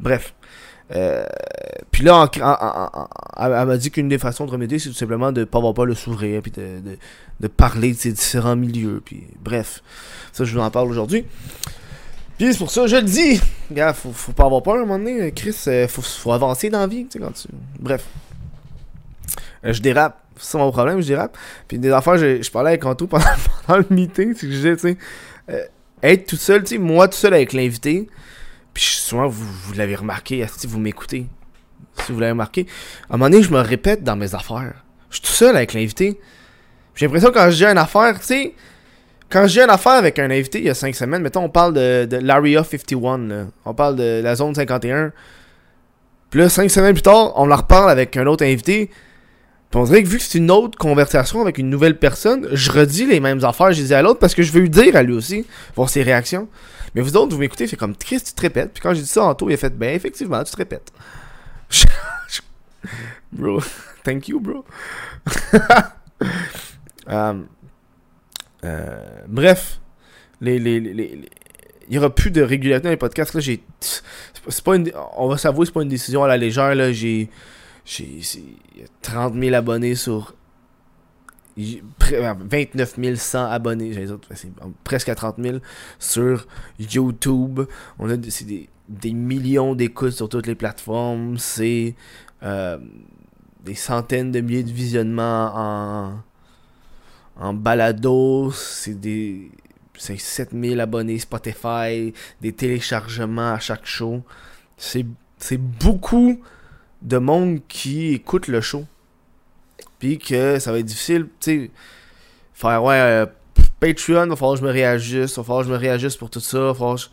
Bref. 0.00 0.34
Euh, 0.92 1.24
puis 1.90 2.04
là, 2.04 2.16
en- 2.16 3.08
elle, 3.38 3.66
m'a 3.66 3.76
dit 3.76 3.90
qu'une 3.90 4.08
des 4.08 4.18
façons 4.18 4.46
de 4.46 4.50
remédier, 4.50 4.78
c'est 4.78 4.88
tout 4.88 4.94
simplement 4.94 5.32
de 5.32 5.44
pas 5.44 5.58
avoir 5.58 5.74
peur 5.74 5.86
de 5.86 5.94
s'ouvrir, 5.94 6.42
puis 6.42 6.52
de, 6.52 7.46
parler 7.48 7.92
de 7.92 7.98
ces 7.98 8.12
différents 8.12 8.56
milieux. 8.56 9.00
Puis 9.04 9.24
bref, 9.40 9.82
ça, 10.32 10.44
je 10.44 10.54
vous 10.54 10.60
en 10.60 10.70
parle 10.70 10.88
aujourd'hui. 10.88 11.24
Puis 12.38 12.52
c'est 12.52 12.58
pour 12.58 12.70
ça, 12.70 12.86
je 12.86 12.96
le 12.96 13.02
dis. 13.02 13.40
Gars, 13.70 13.92
faut, 13.92 14.12
faut 14.12 14.32
pas 14.32 14.46
avoir 14.46 14.62
peur 14.62 14.74
à 14.74 14.78
un 14.78 14.80
moment 14.80 14.98
donné. 14.98 15.30
Chris, 15.32 15.56
euh, 15.66 15.86
faut, 15.86 16.02
faut 16.02 16.32
avancer 16.32 16.70
dans 16.70 16.80
la 16.80 16.86
vie, 16.86 17.04
tu 17.04 17.18
sais, 17.18 17.18
quand 17.18 17.32
tu... 17.32 17.48
Bref. 17.78 18.04
Euh, 19.64 19.72
je 19.72 19.82
dérape. 19.82 20.18
C'est 20.38 20.56
mon 20.56 20.72
problème, 20.72 21.02
je 21.02 21.06
dérape. 21.06 21.36
Puis 21.68 21.78
des 21.78 21.90
affaires, 21.90 22.16
je, 22.16 22.50
parlais 22.50 22.70
avec 22.70 22.84
Anto 22.86 23.06
pendant, 23.06 23.24
le 23.68 23.84
meeting, 23.90 24.34
que 24.34 24.40
je 24.40 24.46
disais, 24.46 24.76
tu 24.76 24.96
sais, 25.48 25.68
être 26.02 26.26
tout 26.26 26.36
seul, 26.36 26.62
tu 26.62 26.76
sais, 26.76 26.78
moi 26.78 27.08
tout 27.08 27.16
seul 27.16 27.34
avec 27.34 27.52
l'invité, 27.52 28.08
puis 28.74 28.84
souvent, 28.84 29.28
vous, 29.28 29.44
vous 29.44 29.72
l'avez 29.74 29.96
remarqué, 29.96 30.44
si 30.56 30.66
vous 30.66 30.78
m'écoutez, 30.78 31.26
si 32.04 32.12
vous 32.12 32.20
l'avez 32.20 32.32
remarqué, 32.32 32.66
à 33.08 33.14
un 33.14 33.16
moment 33.16 33.30
donné, 33.30 33.42
je 33.42 33.50
me 33.50 33.60
répète 33.60 34.02
dans 34.02 34.16
mes 34.16 34.34
affaires. 34.34 34.74
Je 35.10 35.16
suis 35.16 35.22
tout 35.22 35.32
seul 35.32 35.56
avec 35.56 35.74
l'invité. 35.74 36.20
J'ai 36.94 37.06
l'impression 37.06 37.30
quand 37.32 37.50
je 37.50 37.56
dis 37.56 37.64
une 37.64 37.78
affaire, 37.78 38.18
tu 38.20 38.26
sais, 38.26 38.54
quand 39.30 39.46
je 39.46 39.52
dis 39.52 39.60
une 39.60 39.70
affaire 39.70 39.92
avec 39.92 40.18
un 40.18 40.30
invité 40.30 40.58
il 40.58 40.64
y 40.64 40.70
a 40.70 40.74
5 40.74 40.94
semaines, 40.94 41.22
mettons, 41.22 41.44
on 41.44 41.48
parle 41.48 41.72
de, 41.72 42.04
de 42.04 42.16
l'Area 42.16 42.64
51, 42.64 43.18
là. 43.18 43.46
on 43.64 43.74
parle 43.74 43.96
de 43.96 44.20
la 44.22 44.34
zone 44.34 44.54
51. 44.54 45.12
Puis 46.30 46.40
là, 46.40 46.48
5 46.48 46.70
semaines 46.70 46.94
plus 46.94 47.02
tard, 47.02 47.32
on 47.36 47.46
la 47.46 47.56
reparle 47.56 47.90
avec 47.90 48.16
un 48.16 48.26
autre 48.26 48.44
invité. 48.44 48.90
Puis 49.70 49.80
on 49.80 49.84
dirait 49.84 50.02
que 50.02 50.08
vu 50.08 50.18
que 50.18 50.24
c'est 50.24 50.38
une 50.38 50.50
autre 50.50 50.76
conversation 50.76 51.40
avec 51.40 51.58
une 51.58 51.70
nouvelle 51.70 51.96
personne, 51.96 52.48
je 52.52 52.72
redis 52.72 53.06
les 53.06 53.20
mêmes 53.20 53.44
affaires 53.44 53.68
que 53.68 53.74
je 53.74 53.82
disais 53.82 53.94
à 53.94 54.02
l'autre 54.02 54.18
parce 54.18 54.34
que 54.34 54.42
je 54.42 54.50
veux 54.50 54.60
lui 54.60 54.70
dire 54.70 54.96
à 54.96 55.02
lui 55.02 55.14
aussi, 55.14 55.46
voir 55.76 55.88
ses 55.88 56.02
réactions. 56.02 56.48
Mais 56.94 57.02
vous 57.02 57.16
autres, 57.16 57.32
vous 57.34 57.40
m'écoutez, 57.40 57.66
c'est 57.66 57.76
comme 57.76 57.96
Chris, 57.96 58.20
tu 58.20 58.32
te 58.32 58.40
répètes. 58.40 58.72
Puis 58.72 58.82
quand 58.82 58.92
j'ai 58.94 59.02
dit 59.02 59.06
ça 59.08 59.22
en 59.24 59.34
tôt, 59.34 59.48
il 59.48 59.54
a 59.54 59.56
fait 59.56 59.76
ben 59.76 59.94
effectivement, 59.94 60.42
tu 60.44 60.50
te 60.52 60.56
répètes. 60.56 60.92
bro, 63.32 63.60
thank 64.04 64.28
you, 64.28 64.40
bro. 64.40 64.64
Um, 67.06 67.46
euh, 68.64 69.22
bref, 69.26 69.80
il 70.42 71.26
y 71.88 71.98
aura 71.98 72.14
plus 72.14 72.30
de 72.30 72.42
régularité 72.42 72.84
dans 72.84 72.90
les 72.90 72.96
podcasts. 72.96 73.34
Là, 73.34 73.40
j'ai, 73.40 73.62
c'est 73.80 74.62
pas- 74.62 74.76
une, 74.76 74.92
on 75.16 75.26
va 75.28 75.36
s'avouer, 75.38 75.66
c'est 75.66 75.72
pas 75.72 75.82
une 75.82 75.88
décision 75.88 76.22
à 76.22 76.28
la 76.28 76.36
légère. 76.36 76.74
Là, 76.74 76.92
j'ai, 76.92 77.28
j'ai, 77.84 78.20
c'est- 78.22 78.38
il 78.76 78.82
y 78.82 78.84
a 78.84 78.88
30 79.02 79.34
000 79.34 79.54
abonnés 79.54 79.94
sur 79.96 80.34
29 81.56 82.94
100 83.16 83.44
abonnés, 83.50 83.92
j'ai 83.92 84.00
les 84.00 84.10
autres, 84.12 84.28
c'est 84.34 84.50
presque 84.84 85.08
à 85.08 85.14
30 85.14 85.36
000 85.38 85.58
sur 85.98 86.46
YouTube. 86.78 87.60
On 87.98 88.08
a 88.10 88.16
des- 88.16 88.68
millions 89.12 89.74
d'écoutes 89.74 90.12
sur 90.12 90.28
toutes 90.28 90.46
les 90.46 90.54
plateformes. 90.54 91.38
C'est 91.38 91.94
euh, 92.42 92.78
des 93.64 93.74
centaines 93.74 94.32
de 94.32 94.40
milliers 94.40 94.62
de 94.64 94.72
visionnements 94.72 95.52
en, 95.54 96.14
en 97.36 97.54
balado. 97.54 98.50
C'est 98.52 98.98
des. 98.98 99.50
C'est 99.96 100.16
7000 100.18 100.80
abonnés 100.80 101.18
Spotify, 101.18 102.14
des 102.40 102.52
téléchargements 102.52 103.52
à 103.52 103.58
chaque 103.58 103.84
show. 103.84 104.22
C'est 104.78 105.04
beaucoup 105.58 106.40
de 107.02 107.18
monde 107.18 107.60
qui 107.68 108.08
écoute 108.14 108.48
le 108.48 108.62
show. 108.62 108.86
Puis 110.00 110.18
que 110.18 110.58
ça 110.58 110.72
va 110.72 110.80
être 110.80 110.86
difficile, 110.86 111.28
tu 111.38 111.66
sais, 111.66 111.70
faire 112.52 112.82
ouais, 112.82 112.96
euh, 112.96 113.26
Patreon, 113.78 114.26
va 114.26 114.34
falloir 114.34 114.54
que 114.54 114.60
je 114.60 114.66
me 114.66 114.72
réajuste, 114.72 115.36
va 115.36 115.44
falloir 115.44 115.62
que 115.62 115.68
je 115.68 115.72
me 115.72 115.78
réajuste 115.78 116.18
pour 116.18 116.30
tout 116.30 116.40
ça, 116.40 116.72
va 116.72 116.94
que 116.94 117.00
je 117.00 117.06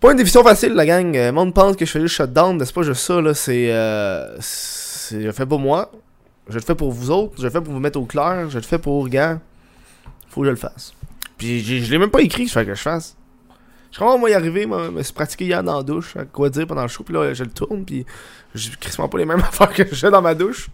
pas 0.00 0.10
une 0.10 0.18
décision 0.18 0.42
facile, 0.42 0.72
la 0.72 0.84
gang. 0.84 1.14
Le 1.14 1.30
monde 1.30 1.54
pense 1.54 1.76
que 1.76 1.86
je 1.86 1.90
fais 1.92 2.00
juste 2.00 2.16
shutdown, 2.16 2.58
mais 2.58 2.64
c'est 2.64 2.74
pas 2.74 2.82
juste 2.82 3.02
ça, 3.02 3.20
là. 3.20 3.34
C'est. 3.34 3.70
Euh, 3.70 4.36
je 4.40 5.18
le 5.18 5.30
fais 5.30 5.46
pour 5.46 5.60
moi. 5.60 5.92
Je 6.48 6.56
le 6.56 6.60
fais 6.60 6.74
pour 6.74 6.90
vous 6.90 7.12
autres. 7.12 7.34
Je 7.38 7.44
le 7.44 7.50
fais 7.50 7.60
pour 7.60 7.72
vous 7.72 7.78
mettre 7.78 8.00
au 8.00 8.04
clair. 8.04 8.50
Je 8.50 8.56
le 8.56 8.64
fais 8.64 8.78
pour, 8.78 9.08
gars. 9.08 9.38
Faut 10.28 10.40
que 10.40 10.46
je 10.46 10.50
le 10.50 10.56
fasse. 10.56 10.92
Puis 11.38 11.62
je 11.62 11.90
l'ai 11.90 11.98
même 11.98 12.10
pas 12.10 12.20
écrit, 12.20 12.46
je 12.46 12.52
fais 12.52 12.64
que 12.64 12.74
je 12.74 12.80
fasse. 12.80 13.16
Je 13.92 13.98
crois 13.98 14.16
moi 14.16 14.30
y 14.30 14.34
arriver, 14.34 14.64
moi, 14.64 14.90
me 14.90 15.02
suis 15.02 15.12
pratiqué 15.12 15.44
hier 15.44 15.62
dans 15.62 15.76
la 15.76 15.82
douche, 15.82 16.14
quoi 16.32 16.48
dire 16.48 16.66
pendant 16.66 16.82
le 16.82 16.88
show, 16.88 17.04
puis 17.04 17.12
là 17.12 17.34
je 17.34 17.44
le 17.44 17.50
tourne, 17.50 17.84
puis 17.84 18.06
je 18.54 18.70
crissement 18.80 19.08
pas 19.08 19.18
les 19.18 19.26
mêmes 19.26 19.40
affaires 19.48 19.72
que 19.72 19.84
j'ai 19.92 20.10
dans 20.10 20.22
ma 20.22 20.34
douche. 20.34 20.68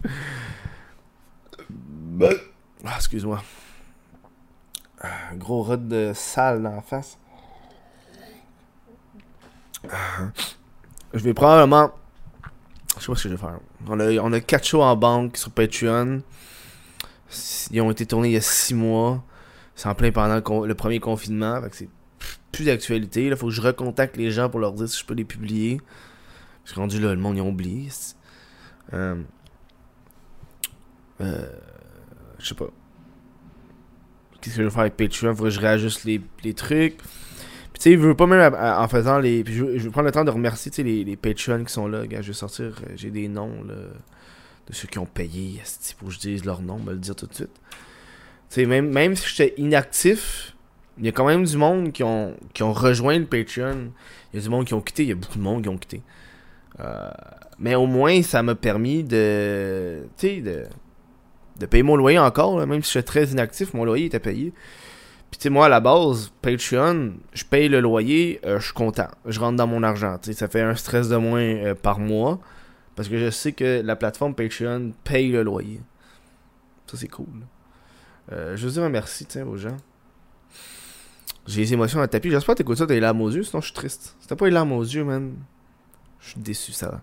Ben, 2.19 2.35
ah, 2.83 2.95
excuse-moi. 2.97 3.41
Un 5.01 5.37
gros 5.37 5.63
rod 5.63 5.87
de 5.87 6.11
sale 6.13 6.61
dans 6.61 6.75
la 6.75 6.81
face. 6.81 7.17
Je 11.13 11.19
vais 11.19 11.33
probablement. 11.33 11.93
Je 12.97 13.03
sais 13.03 13.07
pas 13.07 13.15
ce 13.15 13.23
que 13.23 13.29
je 13.29 13.35
vais 13.35 13.37
faire. 13.37 13.59
On 13.87 13.97
a, 14.01 14.11
on 14.17 14.33
a 14.33 14.41
4 14.41 14.65
shows 14.65 14.81
en 14.81 14.97
banque 14.97 15.37
sur 15.37 15.49
Patreon. 15.51 16.21
Ils 17.71 17.79
ont 17.79 17.89
été 17.89 18.05
tournés 18.05 18.27
il 18.27 18.33
y 18.33 18.37
a 18.37 18.41
6 18.41 18.73
mois. 18.73 19.23
C'est 19.75 19.87
en 19.87 19.95
plein 19.95 20.11
pendant 20.11 20.65
le, 20.65 20.75
premier 20.75 20.99
confinement. 20.99 21.61
Fait 21.61 21.69
que 21.69 21.75
c'est 21.77 21.89
plus 22.51 22.65
d'actualité. 22.65 23.27
Il 23.27 23.35
faut 23.37 23.47
que 23.47 23.53
je 23.53 23.61
recontacte 23.61 24.17
les 24.17 24.29
gens 24.29 24.49
pour 24.49 24.59
leur 24.59 24.73
dire 24.73 24.89
si 24.89 24.99
je 24.99 25.05
peux 25.05 25.13
les 25.13 25.23
publier. 25.23 25.79
Parce 26.65 26.75
que 26.75 26.81
rendu 26.81 26.99
là, 26.99 27.13
le 27.13 27.21
monde 27.21 27.37
y 27.37 27.39
a 27.39 27.43
oublié. 27.43 27.87
Euh, 28.91 29.23
euh, 31.21 31.47
je 32.39 32.47
sais 32.47 32.55
pas. 32.55 32.69
Qu'est-ce 34.41 34.55
que 34.55 34.61
je 34.61 34.67
vais 34.67 34.71
faire 34.71 34.81
avec 34.81 34.97
Patreon? 34.97 35.35
Faut 35.35 35.43
que 35.43 35.49
je 35.49 35.59
réajuste 35.59 36.05
les, 36.05 36.21
les 36.43 36.53
trucs 36.53 36.97
tu 37.79 37.83
sais, 37.83 37.93
je 37.93 37.99
veux 37.99 38.13
pas 38.13 38.27
même 38.27 38.53
en 38.53 38.87
faisant 38.89 39.19
les. 39.19 39.41
je, 39.47 39.63
veux, 39.63 39.89
prendre 39.89 40.07
le 40.07 40.11
temps 40.11 40.25
de 40.25 40.31
remercier 40.31 40.83
les, 40.83 41.05
les 41.05 41.15
Patreons 41.15 41.63
qui 41.63 41.71
sont 41.71 41.87
là. 41.87 42.03
je 42.09 42.27
vais 42.27 42.33
sortir. 42.33 42.65
Euh, 42.65 42.91
j'ai 42.97 43.09
des 43.09 43.29
noms 43.29 43.63
là, 43.63 43.75
de 44.67 44.73
ceux 44.73 44.89
qui 44.89 44.99
ont 44.99 45.05
payé. 45.05 45.61
Pour 45.97 46.09
que 46.09 46.13
je 46.13 46.19
dise 46.19 46.43
leur 46.43 46.61
nom, 46.61 46.77
me 46.77 46.91
le 46.91 46.97
dire 46.97 47.15
tout 47.15 47.25
de 47.25 47.33
suite. 47.33 47.53
Tu 48.49 48.55
sais, 48.55 48.65
même, 48.65 48.89
même 48.89 49.15
si 49.15 49.33
j'étais 49.33 49.53
inactif, 49.61 50.57
il 50.97 51.05
y 51.05 51.07
a 51.07 51.13
quand 51.13 51.25
même 51.25 51.45
du 51.45 51.55
monde 51.55 51.93
qui 51.93 52.03
ont, 52.03 52.35
qui 52.53 52.63
ont 52.63 52.73
rejoint 52.73 53.17
le 53.17 53.25
Patreon. 53.25 53.93
Il 54.33 54.35
y 54.35 54.39
a 54.39 54.43
du 54.43 54.49
monde 54.49 54.65
qui 54.65 54.73
ont 54.73 54.81
quitté. 54.81 55.03
Il 55.03 55.09
y 55.09 55.13
a 55.13 55.15
beaucoup 55.15 55.37
de 55.37 55.43
monde 55.43 55.63
qui 55.63 55.69
ont 55.69 55.77
quitté. 55.77 56.01
Euh, 56.81 57.09
mais 57.59 57.75
au 57.75 57.85
moins, 57.85 58.21
ça 58.23 58.43
m'a 58.43 58.55
permis 58.55 59.05
de. 59.05 60.01
Tu 60.17 60.27
sais, 60.27 60.41
de, 60.41 60.65
de 61.59 61.65
payer 61.65 61.83
mon 61.83 61.95
loyer 61.95 62.19
encore. 62.19 62.65
même 62.65 62.83
si 62.83 62.93
j'étais 62.93 63.05
très 63.05 63.25
inactif, 63.25 63.73
mon 63.73 63.85
loyer 63.85 64.05
était 64.05 64.19
payé. 64.19 64.53
Puis 65.31 65.37
tu 65.37 65.43
sais, 65.43 65.49
moi, 65.49 65.67
à 65.67 65.69
la 65.69 65.79
base, 65.79 66.31
Patreon, 66.41 67.13
je 67.33 67.43
paye 67.43 67.69
le 67.69 67.81
loyer, 67.81 68.39
euh, 68.45 68.59
je 68.59 68.65
suis 68.65 68.73
content. 68.73 69.09
Je 69.25 69.39
rentre 69.39 69.57
dans 69.57 69.67
mon 69.67 69.83
argent. 69.83 70.17
Tu 70.17 70.31
sais, 70.31 70.39
ça 70.39 70.47
fait 70.47 70.61
un 70.61 70.75
stress 70.75 71.07
de 71.09 71.17
moins 71.17 71.41
euh, 71.41 71.75
par 71.75 71.99
mois. 71.99 72.39
Parce 72.95 73.07
que 73.07 73.17
je 73.17 73.29
sais 73.29 73.51
que 73.51 73.81
la 73.81 73.95
plateforme 73.95 74.33
Patreon 74.33 74.91
paye 75.03 75.31
le 75.31 75.43
loyer. 75.43 75.81
Ça, 76.87 76.97
c'est 76.97 77.07
cool. 77.07 77.27
Euh, 78.31 78.57
je 78.57 78.65
veux 78.65 78.73
dire 78.73 78.83
un 78.83 78.89
merci, 78.89 79.25
tiens, 79.25 79.45
aux 79.45 79.57
gens. 79.57 79.77
J'ai 81.47 81.61
les 81.61 81.73
émotions 81.73 82.01
à 82.01 82.07
tapis. 82.07 82.29
J'espère 82.29 82.55
que 82.55 82.59
t'écoutes 82.59 82.77
ça, 82.77 82.87
t'as 82.87 82.93
les 82.93 82.99
larmes 82.99 83.21
aux 83.21 83.29
yeux, 83.29 83.43
sinon 83.43 83.61
je 83.61 83.67
suis 83.67 83.73
triste. 83.73 84.15
Si 84.19 84.27
t'as 84.27 84.35
pas 84.35 84.45
les 84.45 84.51
larmes 84.51 84.71
aux 84.71 84.83
yeux, 84.83 85.03
man, 85.03 85.33
je 86.19 86.29
suis 86.29 86.39
déçu, 86.39 86.71
ça 86.71 86.89
va. 86.89 87.01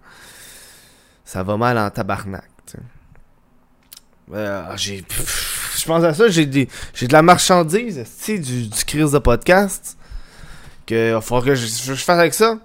Ça 1.25 1.42
va 1.42 1.56
mal 1.56 1.78
en 1.78 1.90
tabarnak, 1.90 2.48
tu 4.26 4.35
sais. 4.35 4.76
j'ai 4.76 5.04
je 5.76 5.85
pense 5.85 6.04
à 6.04 6.14
ça, 6.14 6.28
j'ai 6.28 6.68
j'ai 6.95 7.06
de 7.06 7.12
la 7.12 7.23
marchandise, 7.23 8.02
du, 8.26 8.38
du 8.38 8.85
crise 8.87 9.12
de 9.12 9.18
podcast. 9.18 9.97
Que 10.87 11.18
faut 11.21 11.40
que 11.40 11.54
je, 11.54 11.66
je, 11.66 11.95
fasse 11.95 12.18
avec 12.18 12.35
ça. 12.35 12.59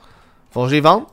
Faut 0.51 0.63
que 0.63 0.69
j'y 0.69 0.79
vende. 0.79 1.05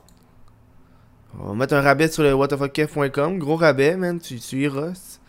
On 1.39 1.49
va 1.49 1.53
mettre 1.55 1.73
un 1.73 1.81
rabais 1.81 2.07
sur 2.07 2.23
le 2.23 2.33
whatthefuckf.com. 2.33 3.39
Gros 3.39 3.55
rabais, 3.55 3.95
man. 3.95 4.19
Tu, 4.19 4.39
tu 4.39 4.61
iras. 4.61 5.19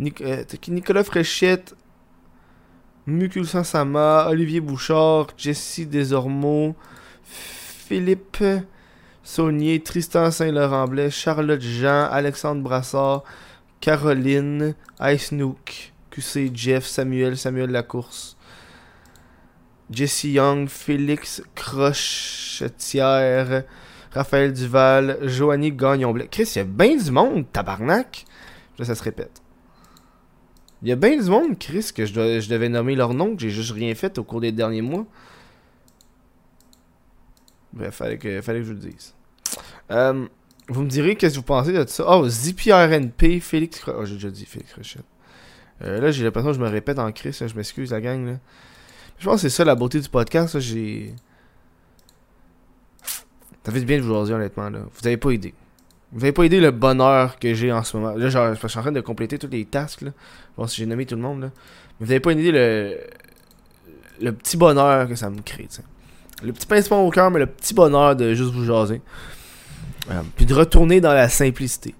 Euh, 0.00 0.44
Nicolas 0.68 1.04
Fréchette, 1.04 1.74
Muculsan 3.06 3.64
Sama, 3.64 4.26
Olivier 4.28 4.60
Bouchard, 4.60 5.28
Jesse 5.38 5.88
Desormeaux, 5.88 6.74
Philippe 7.24 8.44
Saunier, 9.22 9.82
Tristan 9.82 10.30
Saint-Laurent-Blais, 10.30 11.10
Charlotte 11.10 11.60
Jean, 11.62 12.08
Alexandre 12.10 12.62
Brassard, 12.62 13.24
Caroline, 13.80 14.74
Ice 15.00 15.32
Nook. 15.32 15.92
QC, 16.16 16.50
Jeff, 16.54 16.86
Samuel, 16.86 17.36
Samuel 17.36 17.70
Lacourse, 17.70 18.38
Jesse 19.90 20.24
Young, 20.24 20.66
Félix 20.66 21.42
Crochetière, 21.54 22.64
Raphaël 24.12 24.54
Duval, 24.54 25.18
Joanie 25.28 25.72
gagnon 25.72 26.14
Chris, 26.30 26.52
il 26.54 26.58
y 26.58 26.60
a 26.62 26.64
bien 26.64 26.96
du 26.96 27.10
monde, 27.10 27.44
tabarnak. 27.52 28.24
Là, 28.78 28.86
ça 28.86 28.94
se 28.94 29.02
répète. 29.02 29.42
Il 30.82 30.88
y 30.88 30.92
a 30.92 30.96
bien 30.96 31.22
du 31.22 31.28
monde, 31.28 31.58
Chris, 31.58 31.90
que 31.94 32.06
je, 32.06 32.14
devais 32.48 32.70
nommer 32.70 32.94
leur 32.94 33.12
nom, 33.12 33.34
que 33.36 33.42
j'ai 33.42 33.50
juste 33.50 33.72
rien 33.72 33.94
fait 33.94 34.18
au 34.18 34.24
cours 34.24 34.40
des 34.40 34.52
derniers 34.52 34.80
mois. 34.82 35.04
Bref, 37.74 37.94
fallait 37.94 38.16
que, 38.16 38.40
fallait 38.40 38.60
que 38.60 38.66
je 38.66 38.72
le 38.72 38.78
dise. 38.78 39.14
Euh, 39.90 40.26
vous 40.68 40.82
me 40.82 40.88
direz 40.88 41.16
qu'est-ce 41.16 41.34
que 41.34 41.40
vous 41.40 41.44
pensez 41.44 41.72
de 41.72 41.84
ça? 41.86 42.04
Oh, 42.08 42.28
ZPRNP, 42.28 43.40
Félix 43.40 43.82
Oh, 43.86 44.04
j'ai 44.04 44.14
déjà 44.14 44.30
dit 44.30 44.44
Félix 44.44 44.72
Crochette. 44.72 45.04
Euh, 45.82 46.00
là, 46.00 46.10
j'ai 46.10 46.24
l'impression 46.24 46.50
que 46.50 46.56
je 46.56 46.60
me 46.60 46.68
répète 46.68 46.98
en 46.98 47.10
crise. 47.12 47.42
Je 47.46 47.54
m'excuse, 47.54 47.90
la 47.92 48.00
gang. 48.00 48.26
Là. 48.26 48.32
Je 49.18 49.24
pense 49.24 49.42
que 49.42 49.48
c'est 49.48 49.56
ça 49.56 49.64
la 49.64 49.74
beauté 49.74 50.00
du 50.00 50.08
podcast. 50.08 50.58
J'ai. 50.58 51.14
Ça 53.64 53.72
fait 53.72 53.80
du 53.80 53.86
bien 53.86 53.98
de 53.98 54.02
vous 54.02 54.24
dire, 54.24 54.36
honnêtement. 54.36 54.70
Là. 54.70 54.80
Vous 54.92 55.06
avez 55.06 55.16
pas 55.16 55.32
idée. 55.32 55.54
Vous 56.12 56.24
avez 56.24 56.32
pas 56.32 56.44
idée 56.44 56.60
le 56.60 56.70
bonheur 56.70 57.38
que 57.38 57.52
j'ai 57.52 57.72
en 57.72 57.82
ce 57.82 57.96
moment. 57.96 58.14
Là, 58.16 58.28
je 58.28 58.68
suis 58.68 58.78
en 58.78 58.82
train 58.82 58.92
de 58.92 59.00
compléter 59.00 59.38
tous 59.38 59.48
les 59.48 59.64
tasks. 59.66 60.02
Là. 60.02 60.10
Bon, 60.56 60.66
si 60.66 60.76
j'ai 60.76 60.86
nommé 60.86 61.06
tout 61.06 61.16
le 61.16 61.22
monde. 61.22 61.42
Là. 61.42 61.50
Mais 62.00 62.06
vous 62.06 62.12
avez 62.12 62.20
pas 62.20 62.32
idée 62.32 62.52
le. 62.52 62.98
Le 64.18 64.32
petit 64.32 64.56
bonheur 64.56 65.06
que 65.08 65.14
ça 65.14 65.28
me 65.28 65.42
crée. 65.42 65.66
T'sais. 65.66 65.82
Le 66.42 66.52
petit 66.52 66.66
pincement 66.66 67.06
au 67.06 67.10
cœur, 67.10 67.30
mais 67.30 67.38
le 67.38 67.46
petit 67.46 67.74
bonheur 67.74 68.16
de 68.16 68.34
juste 68.34 68.52
vous 68.52 68.64
jaser. 68.64 69.02
Euh, 70.10 70.22
puis 70.36 70.46
de 70.46 70.54
retourner 70.54 71.00
dans 71.00 71.12
la 71.12 71.28
simplicité. 71.28 71.94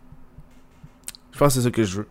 Je 1.32 1.38
pense 1.38 1.54
que 1.54 1.60
c'est 1.60 1.64
ça 1.64 1.70
que 1.70 1.84
je 1.84 1.98
veux. 1.98 2.08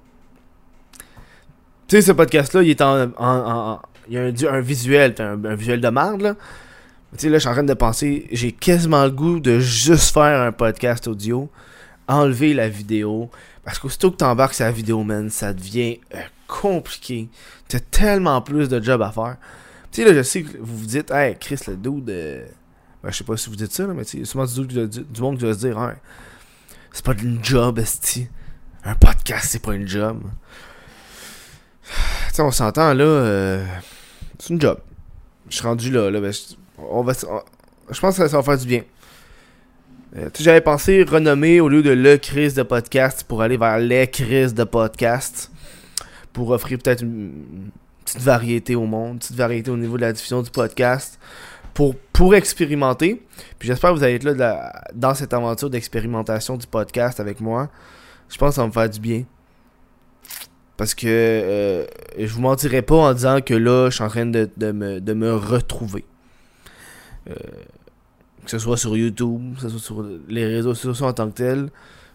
Tu 1.88 1.96
sais, 1.96 2.02
ce 2.02 2.12
podcast-là, 2.12 2.64
il 2.64 2.70
est 2.70 2.82
en. 2.82 3.80
il 4.08 4.14
y 4.14 4.18
a 4.18 4.52
un, 4.52 4.62
visuel, 4.62 5.16
un, 5.20 5.56
visuel 5.56 5.82
de 5.82 5.90
merde, 5.90 6.22
là. 6.22 6.36
Tu 7.14 7.22
sais, 7.22 7.30
là, 7.30 7.38
je 7.38 7.42
suis 7.42 7.50
en 7.50 7.54
train 7.54 7.64
de 7.64 7.74
penser, 7.74 8.28
j'ai 8.32 8.52
quasiment 8.52 9.06
le 9.06 9.12
goût 9.12 9.40
de 9.40 9.60
juste 9.60 10.14
faire 10.14 10.42
un 10.42 10.52
podcast 10.52 11.08
audio, 11.08 11.50
enlever 12.08 12.54
la 12.54 12.68
vidéo. 12.68 13.30
Parce 13.64 13.80
qu'aussitôt 13.80 14.12
que 14.12 14.18
t'embarques 14.18 14.54
sur 14.54 14.66
la 14.66 14.72
vidéo, 14.72 15.04
man, 15.04 15.30
ça 15.30 15.54
devient 15.54 16.00
euh, 16.14 16.20
compliqué. 16.48 17.30
T'as 17.68 17.80
tellement 17.80 18.42
plus 18.42 18.68
de 18.70 18.82
job 18.84 19.02
à 19.02 19.12
faire. 19.12 19.38
Tu 19.92 20.02
sais, 20.02 20.08
là, 20.08 20.14
je 20.14 20.24
sais 20.24 20.44
que 20.44 20.58
vous 20.60 20.78
vous 20.78 20.86
dites, 20.86 21.10
hey, 21.12 21.36
Chris, 21.40 21.60
le 21.68 21.76
dos 21.76 22.00
de. 22.00 22.42
Ben, 23.06 23.12
je 23.12 23.18
sais 23.18 23.24
pas 23.24 23.38
si 23.38 23.50
vous 23.50 23.56
dites 23.56 23.72
ça, 23.72 23.88
là, 23.88 23.94
mais 23.94 24.04
c'est 24.04 24.26
souvent 24.26 24.46
du, 24.46 24.66
du, 24.66 25.22
monde 25.22 25.38
qui 25.38 25.46
va 25.46 25.54
se 25.54 25.60
dire, 25.60 25.82
hey, 25.82 25.96
c'est 26.92 27.06
pas 27.06 27.14
une 27.14 27.42
job, 27.42 27.80
esti. 27.80 28.28
Un 28.84 28.96
podcast, 28.96 29.46
c'est 29.50 29.62
pas 29.62 29.76
une 29.76 29.88
job 29.88 30.22
sais, 32.36 32.42
on 32.42 32.52
s'entend 32.52 32.94
là. 32.94 33.04
Euh, 33.04 33.66
c'est 34.40 34.50
une 34.54 34.62
job. 34.62 34.80
Je 35.50 35.56
suis 35.56 35.66
rendu 35.66 35.92
là. 35.92 36.10
là 36.10 36.20
ben, 36.20 36.34
on 36.78 37.02
va, 37.02 37.14
je 37.14 38.00
pense 38.00 38.18
que 38.18 38.28
ça, 38.28 38.38
va 38.38 38.44
faire 38.44 38.58
du 38.58 38.66
bien. 38.66 38.82
Euh, 40.18 40.30
J'avais 40.40 40.62
pensé 40.62 41.04
renommer 41.04 41.62
au 41.62 41.70
lieu 41.70 41.82
de 41.82 41.92
le 41.92 42.18
crise 42.18 42.54
de 42.54 42.64
podcast 42.64 43.24
pour 43.28 43.42
aller 43.42 43.58
vers 43.58 43.80
les 43.80 44.08
crises 44.08 44.54
de 44.54 44.64
podcast. 44.64 45.52
Pour 46.34 46.50
offrir 46.50 46.78
peut-être 46.80 47.02
une, 47.02 47.72
petite 48.04 48.22
variété 48.22 48.76
au 48.76 48.86
monde, 48.86 49.14
une 49.14 49.20
petite 49.20 49.38
variété 49.38 49.72
au 49.72 49.78
niveau 49.78 49.96
de 49.96 50.02
la 50.02 50.14
diffusion 50.14 50.42
du 50.42 50.52
podcast. 50.52 51.20
Pour, 51.76 51.96
pour 52.12 52.34
expérimenter. 52.34 53.22
Puis 53.60 53.68
j'espère 53.68 53.92
que 53.92 53.98
vous 53.98 54.04
allez 54.04 54.16
être 54.16 54.24
là 54.24 54.72
dans 54.96 55.14
cette 55.14 55.34
aventure 55.34 55.70
d'expérimentation 55.70 56.58
du 56.58 56.66
podcast 56.66 57.20
avec 57.20 57.40
moi. 57.40 57.70
Je 58.30 58.38
pense 58.38 58.50
que 58.50 58.56
ça 58.56 58.62
va 58.62 58.68
me 58.68 58.74
faire 58.74 58.90
du 58.90 59.00
bien. 59.00 59.26
Parce 60.78 60.94
que 60.94 61.08
euh, 61.08 61.86
je 62.18 62.34
vous 62.34 62.42
mentirai 62.42 62.82
pas 62.82 62.96
en 62.96 63.14
disant 63.14 63.40
que 63.42 63.54
là, 63.54 63.90
je 63.90 63.96
suis 63.96 64.04
en 64.04 64.10
train 64.10 64.26
de, 64.26 64.50
me, 64.72 65.34
retrouver. 65.36 66.06
Euh, 67.30 67.34
que 68.44 68.52
ce 68.52 68.60
soit 68.60 68.78
sur 68.78 68.96
YouTube, 68.98 69.56
que 69.56 69.62
ce 69.62 69.70
soit 69.70 69.80
sur 69.80 70.06
les 70.28 70.46
réseaux 70.46 70.76
sociaux 70.76 71.06
en 71.06 71.14
tant 71.14 71.30
que 71.30 71.36
tel. 71.36 71.70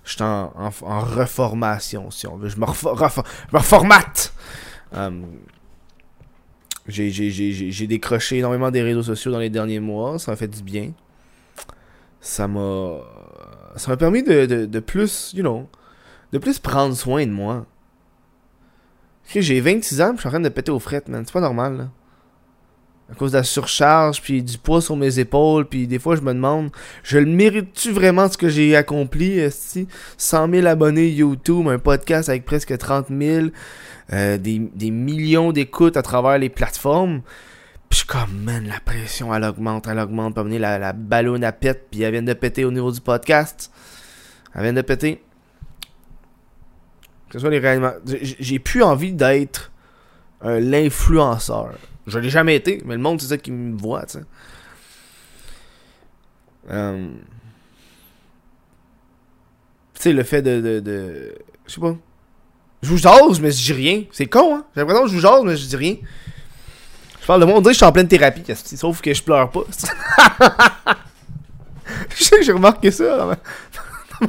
Je 0.04 0.12
suis 0.12 0.22
en, 0.22 0.52
en, 0.56 1.00
reformation, 1.00 2.10
si 2.10 2.26
on 2.26 2.36
veut. 2.36 2.48
Je 2.48 2.58
me, 2.58 2.64
reformate. 2.64 4.32
Um, 4.92 5.24
j'ai 6.90 7.86
décroché 7.86 8.38
énormément 8.38 8.70
des 8.70 8.82
réseaux 8.82 9.02
sociaux 9.02 9.32
dans 9.32 9.38
les 9.38 9.50
derniers 9.50 9.80
mois. 9.80 10.18
Ça 10.18 10.32
m'a 10.32 10.36
fait 10.36 10.48
du 10.48 10.62
bien. 10.62 10.92
Ça 12.20 12.48
m'a. 12.48 12.98
Ça 13.76 13.90
m'a 13.90 13.96
permis 13.96 14.22
de, 14.22 14.66
de, 14.66 14.80
plus, 14.80 15.32
you 15.32 15.42
know, 15.42 15.68
de 16.32 16.38
plus 16.38 16.58
prendre 16.58 16.94
soin 16.94 17.24
de 17.24 17.30
moi. 17.30 17.66
J'ai 19.32 19.60
26 19.60 20.00
ans, 20.00 20.12
je 20.16 20.20
suis 20.20 20.26
en 20.26 20.30
train 20.32 20.40
de 20.40 20.48
péter 20.48 20.72
aux 20.72 20.80
frettes, 20.80 21.08
man. 21.08 21.24
C'est 21.24 21.32
pas 21.32 21.40
normal, 21.40 21.76
là 21.76 21.88
à 23.10 23.14
cause 23.14 23.32
de 23.32 23.38
la 23.38 23.44
surcharge, 23.44 24.22
puis 24.22 24.42
du 24.42 24.56
poids 24.58 24.80
sur 24.80 24.96
mes 24.96 25.18
épaules, 25.18 25.66
puis 25.66 25.86
des 25.86 25.98
fois 25.98 26.16
je 26.16 26.20
me 26.20 26.32
demande, 26.32 26.70
je 27.02 27.18
le 27.18 27.26
mérite-tu 27.26 27.90
vraiment 27.90 28.28
ce 28.28 28.38
que 28.38 28.48
j'ai 28.48 28.76
accompli, 28.76 29.40
si 29.50 29.88
100 30.16 30.50
000 30.50 30.66
abonnés 30.66 31.08
YouTube, 31.08 31.66
un 31.68 31.78
podcast 31.78 32.28
avec 32.28 32.44
presque 32.44 32.76
30 32.76 33.06
000, 33.08 33.46
euh, 34.12 34.38
des, 34.38 34.90
millions 34.90 35.52
d'écoutes 35.52 35.96
à 35.96 36.02
travers 36.02 36.38
les 36.38 36.48
plateformes. 36.48 37.22
Puis 37.88 38.00
je 38.00 38.06
comme, 38.06 38.42
man, 38.44 38.66
la 38.68 38.78
pression, 38.78 39.34
elle 39.34 39.42
augmente, 39.42 39.88
elle 39.88 39.98
augmente, 39.98 40.34
puis 40.34 40.58
la, 40.58 40.78
la 40.78 40.92
ballonne 40.92 41.42
à 41.42 41.50
pète, 41.50 41.88
puis 41.90 42.02
elle 42.02 42.12
vient 42.12 42.22
de 42.22 42.32
péter 42.32 42.64
au 42.64 42.70
niveau 42.70 42.92
du 42.92 43.00
podcast. 43.00 43.72
Elle 44.54 44.62
vient 44.62 44.72
de 44.72 44.82
péter. 44.82 45.22
Que 47.28 47.34
ce 47.34 47.38
soit 47.40 47.50
les 47.50 47.58
réellement... 47.58 47.92
J'ai 48.04 48.58
plus 48.58 48.82
envie 48.82 49.12
d'être 49.12 49.69
l'influenceur. 50.42 51.74
Je 52.06 52.18
l'ai 52.18 52.30
jamais 52.30 52.56
été, 52.56 52.82
mais 52.84 52.94
le 52.94 53.00
monde, 53.00 53.20
c'est 53.20 53.28
ça 53.28 53.38
qui 53.38 53.50
me 53.50 53.76
voit, 53.76 54.04
tu 54.06 54.18
sais. 54.18 54.24
Euh, 56.70 57.10
tu 59.94 60.02
sais, 60.02 60.12
le 60.12 60.22
fait 60.22 60.42
de, 60.42 60.60
de, 60.60 60.80
de... 60.80 61.34
Je 61.66 61.74
sais 61.74 61.80
pas. 61.80 61.94
Je 62.82 62.88
vous 62.88 62.96
jase, 62.96 63.40
mais 63.40 63.50
je 63.50 63.62
dis 63.62 63.72
rien. 63.72 64.04
C'est 64.12 64.26
con, 64.26 64.56
hein? 64.56 64.64
J'ai 64.74 64.80
l'impression 64.80 65.04
que 65.04 65.10
je 65.10 65.14
vous 65.14 65.20
jase, 65.20 65.42
mais 65.44 65.56
je 65.56 65.66
dis 65.66 65.76
rien. 65.76 65.96
Je 67.20 67.26
parle 67.26 67.40
de 67.40 67.46
moi, 67.46 67.56
on 67.56 67.60
dirait 67.60 67.72
que 67.72 67.74
je 67.74 67.78
suis 67.78 67.86
en 67.86 67.92
pleine 67.92 68.08
thérapie, 68.08 68.42
sauf 68.54 69.00
que 69.02 69.12
je 69.12 69.22
pleure 69.22 69.50
pas. 69.50 69.60
je 72.16 72.24
sais 72.24 72.38
que 72.38 72.42
j'ai 72.42 72.52
remarqué 72.52 72.90
ça. 72.90 73.38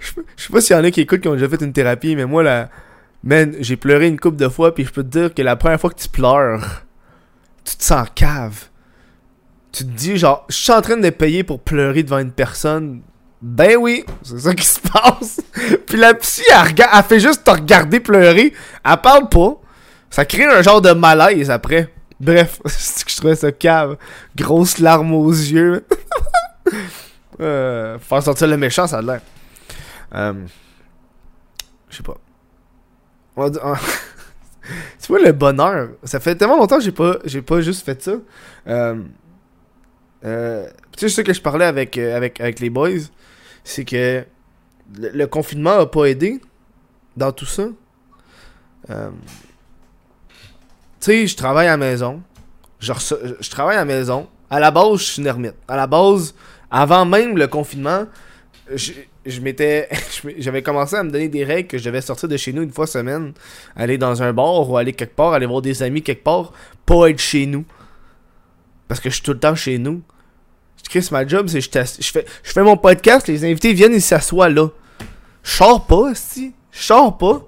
je 0.00 0.42
sais 0.44 0.52
pas 0.52 0.60
s'il 0.60 0.76
y 0.76 0.78
en 0.78 0.84
a 0.84 0.90
qui 0.90 1.00
écoutent 1.00 1.20
qui 1.20 1.28
ont 1.28 1.34
déjà 1.34 1.48
fait 1.48 1.62
une 1.62 1.72
thérapie, 1.72 2.16
mais 2.16 2.26
moi, 2.26 2.42
la, 2.42 2.68
Man, 3.24 3.54
j'ai 3.60 3.76
pleuré 3.76 4.08
une 4.08 4.18
couple 4.18 4.36
de 4.36 4.48
fois, 4.48 4.74
puis 4.74 4.84
je 4.84 4.90
peux 4.90 5.04
te 5.04 5.18
dire 5.18 5.34
que 5.34 5.42
la 5.42 5.54
première 5.54 5.80
fois 5.80 5.90
que 5.90 6.00
tu 6.00 6.08
pleures, 6.08 6.82
tu 7.64 7.76
te 7.76 7.84
sens 7.84 8.08
cave. 8.14 8.64
Tu 9.70 9.84
te 9.84 9.90
dis, 9.90 10.16
genre, 10.18 10.44
je 10.48 10.56
suis 10.56 10.72
en 10.72 10.82
train 10.82 10.96
de 10.96 11.10
payer 11.10 11.44
pour 11.44 11.60
pleurer 11.60 12.02
devant 12.02 12.18
une 12.18 12.32
personne. 12.32 13.02
Ben 13.40 13.76
oui, 13.76 14.04
c'est 14.22 14.40
ça 14.40 14.54
qui 14.54 14.66
se 14.66 14.80
passe. 14.92 15.40
puis 15.86 15.98
la 15.98 16.14
psy, 16.14 16.42
elle, 16.50 17.02
fait 17.04 17.20
juste 17.20 17.44
te 17.44 17.50
regarder 17.50 18.00
pleurer. 18.00 18.52
Elle 18.84 18.96
parle 18.98 19.28
pas. 19.28 19.56
Ça 20.10 20.24
crée 20.24 20.44
un 20.44 20.62
genre 20.62 20.82
de 20.82 20.92
malaise 20.92 21.50
après. 21.50 21.92
Bref, 22.20 22.60
c'est 22.66 23.04
que 23.04 23.10
je 23.10 23.16
trouvais 23.16 23.36
ça 23.36 23.52
cave. 23.52 23.96
Grosse 24.36 24.78
larme 24.78 25.14
aux 25.14 25.30
yeux. 25.30 25.86
euh, 27.40 27.98
faire 27.98 28.22
sortir 28.22 28.48
le 28.48 28.56
méchant, 28.56 28.86
ça 28.86 28.98
a 28.98 29.02
l'air. 29.02 29.20
Euh, 30.14 30.34
je 31.88 31.96
sais 31.96 32.02
pas. 32.02 32.16
Tu 33.36 33.42
vois, 35.08 35.18
le 35.24 35.32
bonheur. 35.32 35.90
Ça 36.04 36.20
fait 36.20 36.34
tellement 36.34 36.56
longtemps 36.56 36.78
que 36.78 36.84
j'ai 36.84 36.92
pas, 36.92 37.16
j'ai 37.24 37.42
pas 37.42 37.60
juste 37.60 37.84
fait 37.84 38.02
ça. 38.02 38.12
Euh, 38.66 39.02
euh, 40.24 40.68
tu 40.96 41.08
sais, 41.08 41.08
ce 41.08 41.20
que 41.22 41.32
je 41.32 41.40
parlais 41.40 41.64
avec, 41.64 41.98
euh, 41.98 42.16
avec, 42.16 42.40
avec 42.40 42.60
les 42.60 42.70
boys, 42.70 42.90
c'est 43.64 43.84
que 43.84 44.24
le, 44.96 45.26
confinement 45.26 45.78
a 45.80 45.86
pas 45.86 46.06
aidé 46.06 46.40
dans 47.16 47.32
tout 47.32 47.46
ça. 47.46 47.64
tu 48.88 48.94
sais, 51.00 51.26
je 51.26 51.36
travaille 51.36 51.66
à 51.68 51.72
la 51.72 51.76
maison. 51.76 52.22
Je, 52.78 52.92
je 53.40 53.50
travaille 53.50 53.76
à 53.76 53.80
la 53.80 53.84
maison. 53.84 54.28
À 54.50 54.60
la 54.60 54.70
base, 54.70 54.98
je 54.98 55.04
suis 55.04 55.22
une 55.22 55.28
ermite. 55.28 55.54
À 55.66 55.76
la 55.76 55.86
base, 55.86 56.34
avant 56.70 57.04
même 57.04 57.38
le 57.38 57.46
confinement, 57.46 58.06
je 58.76 59.40
m'étais 59.40 59.88
j'avais 60.38 60.62
commencé 60.62 60.96
à 60.96 61.02
me 61.02 61.10
donner 61.10 61.28
des 61.28 61.44
règles 61.44 61.68
que 61.68 61.78
je 61.78 61.84
devais 61.84 62.00
sortir 62.00 62.28
de 62.28 62.36
chez 62.36 62.52
nous 62.52 62.62
une 62.62 62.72
fois 62.72 62.86
semaine. 62.86 63.32
Aller 63.76 63.98
dans 63.98 64.22
un 64.22 64.32
bar 64.32 64.68
ou 64.68 64.76
aller 64.76 64.92
quelque 64.92 65.14
part 65.14 65.32
aller 65.32 65.46
voir 65.46 65.62
des 65.62 65.82
amis 65.82 66.02
quelque 66.02 66.24
part 66.24 66.52
pas 66.86 67.10
être 67.10 67.18
chez 67.18 67.46
nous. 67.46 67.64
Parce 68.88 69.00
que 69.00 69.10
je 69.10 69.14
suis 69.14 69.22
tout 69.22 69.32
le 69.32 69.38
temps 69.38 69.54
chez 69.54 69.78
nous. 69.78 70.02
Chris 70.88 71.08
ma 71.10 71.26
job 71.26 71.48
c'est 71.48 71.60
je, 71.60 71.70
fais 71.70 72.26
je 72.42 72.52
fais 72.52 72.62
mon 72.62 72.76
podcast 72.76 73.28
les 73.28 73.44
invités 73.44 73.72
viennent 73.72 73.94
ils 73.94 74.02
s'assoient 74.02 74.48
là. 74.48 74.68
Je 75.42 75.50
sors 75.50 75.86
pas 75.86 76.14
si. 76.14 76.54
Je 76.70 76.82
sors 76.82 77.16
pas. 77.16 77.46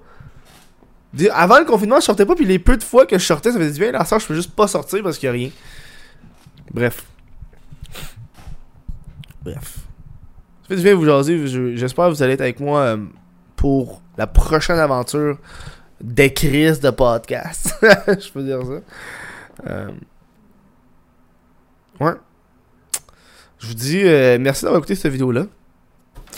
Avant 1.31 1.59
le 1.59 1.65
confinement 1.65 1.99
je 1.99 2.05
sortais 2.05 2.25
pas 2.25 2.35
puis 2.35 2.45
les 2.45 2.59
peu 2.59 2.77
de 2.77 2.83
fois 2.83 3.05
que 3.05 3.17
je 3.17 3.25
sortais 3.25 3.51
ça 3.51 3.57
faisait 3.57 3.71
du 3.71 3.79
bien 3.79 3.91
la 3.91 4.05
soeur 4.05 4.19
je 4.19 4.27
peux 4.27 4.35
juste 4.35 4.51
pas 4.51 4.67
sortir 4.67 5.03
parce 5.03 5.17
qu'il 5.17 5.27
y 5.27 5.29
a 5.29 5.33
rien. 5.33 5.49
Bref. 6.71 7.03
Bref 9.43 9.84
ça 10.67 10.75
fait 10.75 10.81
bien 10.81 10.95
vous 10.95 11.05
jaser. 11.05 11.75
J'espère 11.77 12.05
que 12.05 12.09
vous 12.11 12.23
allez 12.23 12.33
être 12.33 12.41
avec 12.41 12.59
moi 12.59 12.79
euh, 12.81 12.97
pour 13.55 14.01
la 14.17 14.25
prochaine 14.25 14.79
aventure 14.79 15.37
d'écrire 16.01 16.79
de 16.79 16.89
podcast. 16.89 17.75
Je 18.07 18.31
peux 18.31 18.43
dire 18.43 18.61
ça. 18.63 19.69
Euh, 19.69 19.91
ouais. 21.99 22.13
Je 23.59 23.67
vous 23.67 23.73
dis 23.75 24.01
euh, 24.03 24.37
merci 24.39 24.63
d'avoir 24.63 24.79
écouté 24.79 24.95
cette 24.95 25.11
vidéo-là. 25.11 25.45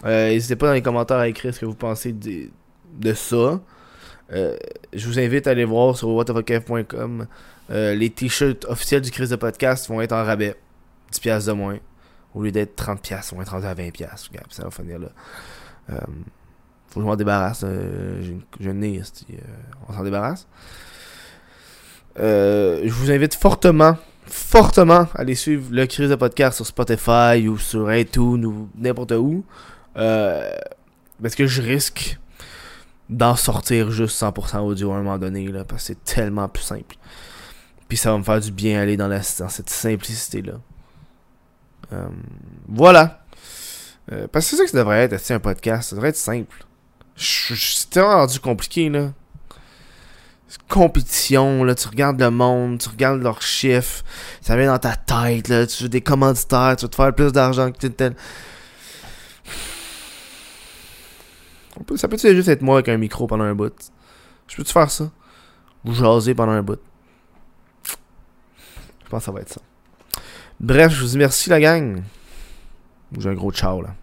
N'hésitez 0.03 0.57
pas 0.57 0.67
dans 0.67 0.73
les 0.73 0.81
commentaires 0.81 1.17
à 1.17 1.27
écrire 1.27 1.53
ce 1.53 1.61
que 1.61 1.65
vous 1.65 1.73
pensez 1.73 2.11
de, 2.11 2.49
de 2.99 3.13
ça. 3.13 3.59
je 4.29 5.07
vous 5.07 5.19
invite 5.19 5.47
à 5.47 5.51
aller 5.51 5.65
voir 5.65 5.97
sur 5.97 6.09
whatthefuckf.com. 6.09 7.27
les 7.69 8.09
t-shirts 8.09 8.65
officiels 8.65 9.01
du 9.01 9.09
Chris 9.09 9.29
de 9.29 9.35
podcast 9.37 9.87
vont 9.87 10.01
être 10.01 10.11
en 10.11 10.23
rabais. 10.23 10.55
10$ 11.13 11.47
de 11.47 11.51
moins. 11.53 11.77
Au 12.37 12.43
lieu 12.43 12.51
d'être 12.51 12.75
30$, 12.81 13.31
on 13.33 13.37
va 13.37 13.41
être 13.41 13.51
rendu 13.51 13.65
à 13.65 13.73
20$. 13.73 13.91
Regarde, 14.29 14.51
ça 14.51 14.63
va 14.63 14.69
finir 14.69 14.99
là. 14.99 15.07
Euh, 15.89 15.97
faut 16.87 16.99
que 16.99 17.01
je 17.01 17.09
m'en 17.09 17.15
débarrasse. 17.15 17.61
Euh, 17.63 18.21
j'ai 18.59 18.69
une 18.69 18.79
nez, 18.79 19.01
euh, 19.01 19.35
on 19.89 19.93
s'en 19.93 20.03
débarrasse. 20.03 20.47
Euh, 22.19 22.81
je 22.83 22.91
vous 22.91 23.11
invite 23.11 23.35
fortement, 23.35 23.97
fortement 24.25 25.07
à 25.13 25.21
aller 25.21 25.35
suivre 25.35 25.67
le 25.71 25.85
Crise 25.85 26.09
de 26.09 26.15
podcast 26.15 26.57
sur 26.57 26.65
Spotify 26.65 27.47
ou 27.47 27.57
sur 27.57 27.93
iTunes 27.93 28.45
ou 28.45 28.69
n'importe 28.75 29.13
où. 29.13 29.43
parce 29.95 31.35
que 31.35 31.47
je 31.47 31.61
risque 31.61 32.19
d'en 33.09 33.35
sortir 33.35 33.89
juste 33.89 34.21
100% 34.21 34.59
audio 34.59 34.91
à 34.91 34.97
un 34.97 35.01
moment 35.01 35.17
donné, 35.17 35.47
là, 35.47 35.63
parce 35.63 35.81
que 35.81 35.87
c'est 35.87 36.03
tellement 36.03 36.47
plus 36.47 36.63
simple. 36.63 36.95
Puis 37.87 37.97
ça 37.97 38.11
va 38.11 38.17
me 38.17 38.23
faire 38.23 38.39
du 38.39 38.51
bien 38.51 38.79
aller 38.79 38.97
dans 38.97 39.09
cette 39.21 39.69
simplicité-là. 39.69 40.59
Euh, 41.93 42.07
voilà. 42.67 43.23
Euh, 44.11 44.27
parce 44.31 44.45
que 44.45 44.51
c'est 44.51 44.57
ça 44.57 44.63
que 44.63 44.71
ça 44.71 44.77
devrait 44.77 45.03
être, 45.03 45.31
un 45.31 45.39
podcast. 45.39 45.89
Ça 45.89 45.95
devrait 45.95 46.09
être 46.09 46.17
simple. 46.17 46.65
C'est 47.15 47.89
tellement 47.89 48.15
rendu 48.15 48.39
compliqué, 48.39 48.89
là. 48.89 49.11
Compétition, 50.69 51.63
là, 51.65 51.75
tu 51.75 51.87
regardes 51.89 52.21
le 52.21 52.29
monde, 52.29 52.79
tu 52.79 52.87
regardes 52.87 53.21
leurs 53.21 53.41
chiffres, 53.41 54.03
ça 54.41 54.55
vient 54.55 54.67
dans 54.67 54.79
ta 54.79 54.95
tête, 54.95 55.49
là, 55.49 55.67
tu 55.67 55.83
veux 55.83 55.89
des 55.89 55.99
commanditaires, 55.99 56.75
tu 56.77 56.85
veux 56.85 56.89
te 56.89 56.95
faire 56.95 57.13
plus 57.13 57.33
d'argent 57.33 57.69
que 57.69 57.87
tel. 57.87 58.15
ça 61.97 62.07
peut-tu 62.07 62.33
juste 62.33 62.47
être 62.47 62.61
moi 62.61 62.75
avec 62.75 62.87
un 62.87 62.97
micro 62.97 63.27
pendant 63.27 63.43
un 63.43 63.55
bout? 63.55 63.73
Je 64.47 64.55
peux-tu 64.55 64.71
faire 64.71 64.89
ça? 64.89 65.11
Ou 65.83 65.93
jaser 65.93 66.33
pendant 66.33 66.53
un 66.53 66.63
bout? 66.63 66.79
Je 67.83 69.09
pense 69.09 69.19
que 69.19 69.25
ça 69.25 69.31
va 69.31 69.41
être 69.41 69.53
ça. 69.53 69.61
Bref, 70.59 70.93
je 70.93 71.03
vous 71.03 71.13
remercie 71.13 71.49
la 71.49 71.59
gang. 71.59 72.01
J'ai 73.17 73.29
un 73.29 73.33
gros 73.33 73.51
ciao 73.51 73.81
là. 73.81 73.95